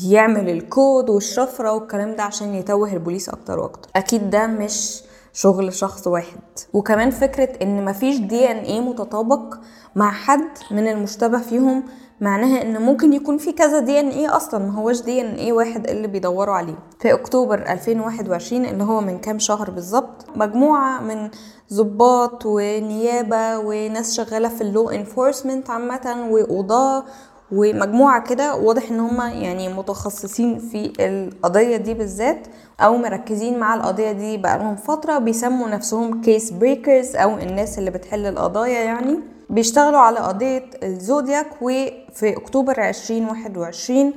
يعمل 0.09 0.49
الكود 0.51 1.11
والشفرة 1.11 1.73
والكلام 1.73 2.17
ده 2.17 2.23
عشان 2.23 2.55
يتوه 2.55 2.93
البوليس 2.93 3.29
أكتر 3.29 3.59
وأكتر. 3.59 3.89
أكيد 3.97 4.31
ده 4.31 4.47
مش 4.47 5.03
شغل 5.33 5.73
شخص 5.75 6.07
واحد. 6.07 6.41
وكمان 6.73 7.11
فكرة 7.11 7.63
إن 7.63 7.85
مفيش 7.85 8.17
دي 8.19 8.51
ان 8.51 8.57
إيه 8.57 8.81
متطابق 8.81 9.55
مع 9.97 10.11
حد 10.13 10.49
من 10.71 10.89
المشتبه 10.89 11.39
فيهم 11.39 11.83
معناها 12.21 12.63
إن 12.63 12.83
ممكن 12.83 13.13
يكون 13.13 13.39
في 13.39 13.53
كذا 13.53 13.79
دي 13.79 14.01
ان 14.01 14.09
إيه 14.09 14.37
أصلا 14.37 14.67
ما 14.67 14.75
هوش 14.75 15.01
دي 15.03 15.21
ان 15.21 15.35
إيه 15.35 15.53
واحد 15.53 15.89
اللي 15.89 16.09
بيدوروا 16.09 16.55
عليه. 16.55 16.75
في 16.99 17.13
أكتوبر 17.13 17.59
2021 17.59 18.65
اللي 18.65 18.85
هو 18.85 19.01
من 19.01 19.19
كام 19.19 19.39
شهر 19.39 19.71
بالظبط 19.71 20.27
مجموعة 20.37 21.01
من 21.01 21.31
ضباط 21.73 22.47
ونيابة 22.47 23.59
وناس 23.59 24.15
شغالة 24.17 24.49
في 24.49 24.61
ال 24.61 24.68
law 24.68 24.91
enforcement 24.91 25.71
عامة 25.71 26.29
وقضاه 26.31 27.05
ومجموعة 27.53 28.23
كده 28.29 28.55
واضح 28.55 28.91
إن 28.91 29.01
هما 29.01 29.31
يعني 29.33 29.69
متخصصين 29.75 30.59
في 30.59 30.93
القضية 31.01 31.77
دي 31.77 31.95
بالذات 31.95 32.47
أو 32.81 32.97
مركزين 32.97 33.59
مع 33.59 33.75
القضية 33.75 34.13
دي 34.13 34.37
بقالهم 34.37 34.77
فترة 34.77 35.19
بيسموا 35.19 35.69
نفسهم 35.69 36.21
Case 36.21 36.51
Breakers 36.51 37.17
أو 37.17 37.39
الناس 37.39 37.79
اللي 37.79 37.91
بتحل 37.91 38.27
القضايا 38.27 38.81
يعني. 38.81 39.19
بيشتغلوا 39.51 39.99
على 39.99 40.19
قضية 40.19 40.65
الزودياك 40.83 41.47
وفي 41.63 42.37
أكتوبر 42.37 42.89
2021 42.89 44.13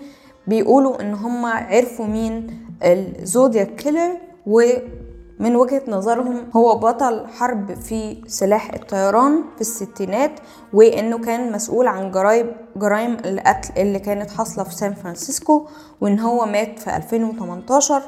بيقولوا 0.47 1.01
إن 1.01 1.13
هم 1.13 1.45
عرفوا 1.45 2.05
مين 2.05 2.59
ال 2.83 2.96
Zodiac 2.96 3.75
Killer 3.75 4.17
ومن 4.45 5.55
وجهة 5.55 5.81
نظرهم 5.87 6.45
هو 6.55 6.75
بطل 6.77 7.27
حرب 7.27 7.73
في 7.73 8.21
سلاح 8.27 8.73
الطيران 8.73 9.43
في 9.55 9.61
الستينات 9.61 10.31
وإنه 10.73 11.17
كان 11.17 11.51
مسؤول 11.51 11.87
عن 11.87 12.11
جرائم 12.11 12.51
جرائم 12.75 13.17
القتل 13.25 13.81
اللي 13.81 13.99
كانت 13.99 14.31
حاصلة 14.31 14.63
في 14.63 14.75
سان 14.75 14.93
فرانسيسكو 14.93 15.67
وإن 16.01 16.19
هو 16.19 16.45
مات 16.45 16.79
في 16.79 16.95
2018 16.95 18.01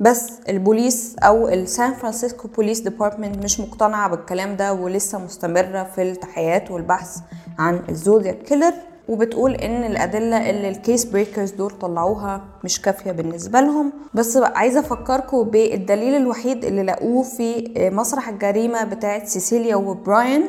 بس 0.00 0.30
البوليس 0.48 1.16
أو 1.18 1.48
ال 1.48 1.60
San 1.60 1.94
Francisco 1.94 2.48
Police 2.48 2.80
Department 2.80 3.44
مش 3.44 3.60
مقتنعة 3.60 4.08
بالكلام 4.08 4.56
ده 4.56 4.72
ولسه 4.72 5.18
مستمرة 5.18 5.82
في 5.94 6.02
التحقيقات 6.02 6.70
والبحث 6.70 7.16
عن 7.58 7.80
ال 7.88 7.95
Zodiac 7.95 8.38
Killer 8.42 8.72
وبتقول 9.08 9.54
إن 9.54 9.84
الأدلة 9.84 10.50
اللي 10.50 10.68
ال 10.68 10.75
Case 10.75 11.04
Breakers 11.04 11.50
دول 11.50 11.70
طلعوها 11.70 12.44
مش 12.64 12.82
كافية 12.82 13.12
بالنسبة 13.12 13.60
لهم. 13.60 13.92
بس 14.14 14.36
عايزة 14.36 14.80
أفكركم 14.80 15.42
بالدليل 15.42 16.14
الوحيد 16.14 16.64
اللي 16.64 16.82
لقوه 16.82 17.22
في 17.22 17.72
مسرح 17.92 18.28
الجريمة 18.28 18.84
بتاعه 18.84 19.24
سيسيليا 19.24 19.76
وبراين 19.76 20.44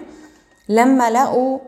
لما 0.69 1.09
لقوا 1.11 1.59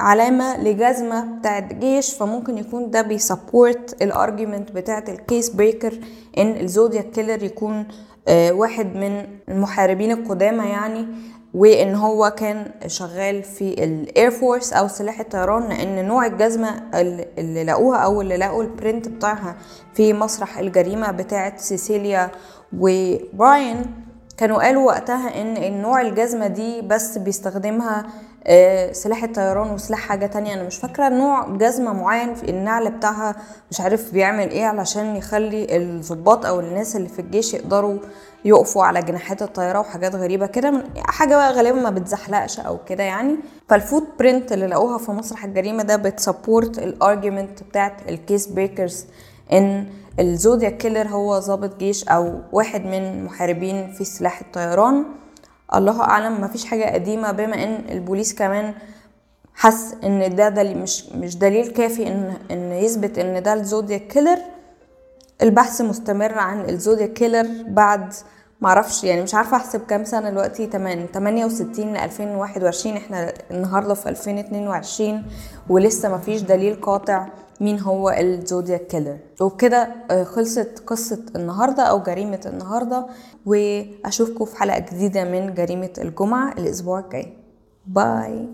علامة 0.00 0.56
لجزمة 0.62 1.38
بتاعت 1.38 1.72
جيش 1.74 2.14
فممكن 2.14 2.58
يكون 2.58 2.90
ده 2.90 3.02
بي 3.02 3.24
support 3.24 4.02
ال 4.02 4.10
argument 4.10 4.72
بتاعت 4.72 5.08
ال 5.08 5.16
Case 5.16 5.50
Breaker 5.50 5.98
إن 6.38 6.56
ال 6.60 6.67
Zodiac 6.67 7.10
Killer 7.10 7.42
يكون 7.42 7.86
آه 8.28 8.52
واحد 8.52 8.96
من 8.96 9.26
المحاربين 9.48 10.10
القدامى 10.12 10.64
يعني 10.68 11.06
وإن 11.54 11.94
هو 11.94 12.30
كان 12.30 12.70
شغال 12.86 13.42
في 13.42 13.84
ال 13.84 13.95
Air 13.95 14.30
Force 14.30 14.72
أو 14.72 14.88
سلاح 14.88 15.20
الطيران 15.20 15.68
لأن 15.68 16.04
نوع 16.08 16.26
الجزمة 16.26 16.82
اللي 17.38 17.64
لقوها 17.64 17.98
أو 17.98 18.20
اللي 18.20 18.36
لقوا 18.36 18.62
ال 18.62 18.70
print 18.70 19.08
بتاعها 19.08 19.56
في 19.94 20.12
مسرح 20.12 20.58
الجريمة 20.58 21.10
بتاعت 21.10 21.60
سيسيليا 21.60 22.30
وبراين 22.78 23.86
كانوا 24.36 24.62
قالوا 24.62 24.86
وقتها 24.86 25.42
إن 25.42 25.56
النوع 25.56 26.00
الجزمة 26.00 26.46
دي 26.46 26.80
بس 26.82 27.18
بيستخدمها 27.18 28.06
سلاح 28.92 29.24
الطيران 29.24 29.70
وسلاح 29.70 29.98
حاجة 29.98 30.26
تانية. 30.26 30.54
أنا 30.54 30.62
مش 30.62 30.76
فاكرة 30.76 31.08
نوع 31.08 31.48
جزمة 31.48 31.92
معين 31.92 32.34
في 32.34 32.50
النعل 32.50 32.90
بتاعها 32.90 33.36
مش 33.70 33.80
عارف 33.80 34.12
بيعمل 34.12 34.50
إيه 34.50 34.64
علشان 34.66 35.16
يخلي 35.16 35.76
الضباط 35.76 36.46
أو 36.46 36.60
الناس 36.60 36.96
اللي 36.96 37.08
في 37.08 37.18
الجيش 37.18 37.54
يقدروا 37.54 37.98
يقفوا 38.44 38.84
على 38.84 39.02
جناحات 39.02 39.42
الطيارة 39.42 39.78
وحاجات 39.80 40.14
غريبة 40.14 40.46
كده. 40.46 40.70
من 40.70 40.82
حاجة 41.06 41.34
بقى 41.36 41.52
غالبا 41.52 41.80
ما 41.80 41.90
بتزحلقش 41.90 42.60
أو 42.60 42.78
كده 42.88 43.02
يعني. 43.04 43.36
فال 43.68 44.04
footprint 44.18 44.52
اللي 44.52 44.66
لقوها 44.66 44.98
في 44.98 45.10
مسرح 45.12 45.44
الجريمة 45.44 45.82
ده 45.82 45.96
بت 45.96 46.14
support 46.14 46.78
ال 46.78 46.87
argument 46.87 47.62
بتاعت 47.62 48.08
ال 48.08 48.16
Case 48.16 48.46
Breakers 48.46 49.06
إن 49.52 49.86
ال 50.20 50.28
Zodiac 50.28 50.76
Killer 50.76 51.08
هو 51.08 51.38
ضابط 51.38 51.76
جيش 51.78 52.04
أو 52.08 52.40
واحد 52.52 52.84
من 52.86 53.24
محاربين 53.24 53.92
في 53.92 54.04
سلاح 54.04 54.40
الطيران. 54.40 55.04
الله 55.74 56.02
أعلم 56.02 56.40
مفيش 56.40 56.64
حاجة 56.64 56.94
قديمة 56.94 57.32
بما 57.32 57.64
إن 57.64 57.84
البوليس 57.90 58.34
كمان 58.34 58.74
حس 59.54 59.94
إن 60.04 60.34
ده 60.36 60.48
دليل 60.48 60.78
مش 60.78 61.06
مش 61.06 61.36
دليل 61.38 61.66
كافي 61.66 62.06
إن 62.08 62.36
إن 62.50 62.72
يثبت 62.72 63.18
إن 63.18 63.42
ده 63.42 63.52
ال 63.54 63.61
Zodiac 63.61 64.06
Killer. 64.06 64.38
البحث 65.42 65.80
مستمر 65.80 66.38
عن 66.38 66.68
ال 66.68 66.74
Zodiac 66.74 67.12
Killer 67.12 67.46
بعد 67.68 68.12
معرفش 68.60 69.04
يعني 69.04 69.22
مش 69.22 69.34
عارفة 69.34 69.56
أحسب 69.56 69.80
كام 69.86 70.04
سنة 70.04 70.30
دلوقتي 70.30 70.66
8 70.66 71.06
68 71.06 71.94
ل 71.94 71.96
2021 71.96 72.96
إحنا 72.96 73.32
النهارده 73.50 73.94
في 73.94 74.08
2022 74.08 75.22
ولسه 75.68 76.14
مفيش 76.14 76.42
دليل 76.42 76.80
قاطع. 76.80 77.26
مين 77.60 77.80
هو 77.80 78.10
الزودياك 78.10 78.86
كيلر. 78.86 79.18
وبكده 79.40 79.88
خلصت 80.24 80.82
قصة 80.86 81.22
النهاردة 81.36 81.82
أو 81.82 82.02
جريمة 82.02 82.40
النهاردة 82.46 83.06
وأشوفكم 83.46 84.44
في 84.44 84.56
حلقة 84.56 84.78
جديدة 84.78 85.24
من 85.24 85.54
جريمة 85.54 85.92
الجمعة 85.98 86.52
الأسبوع 86.52 86.98
الجاي. 87.00 87.32
باي. 87.86 88.48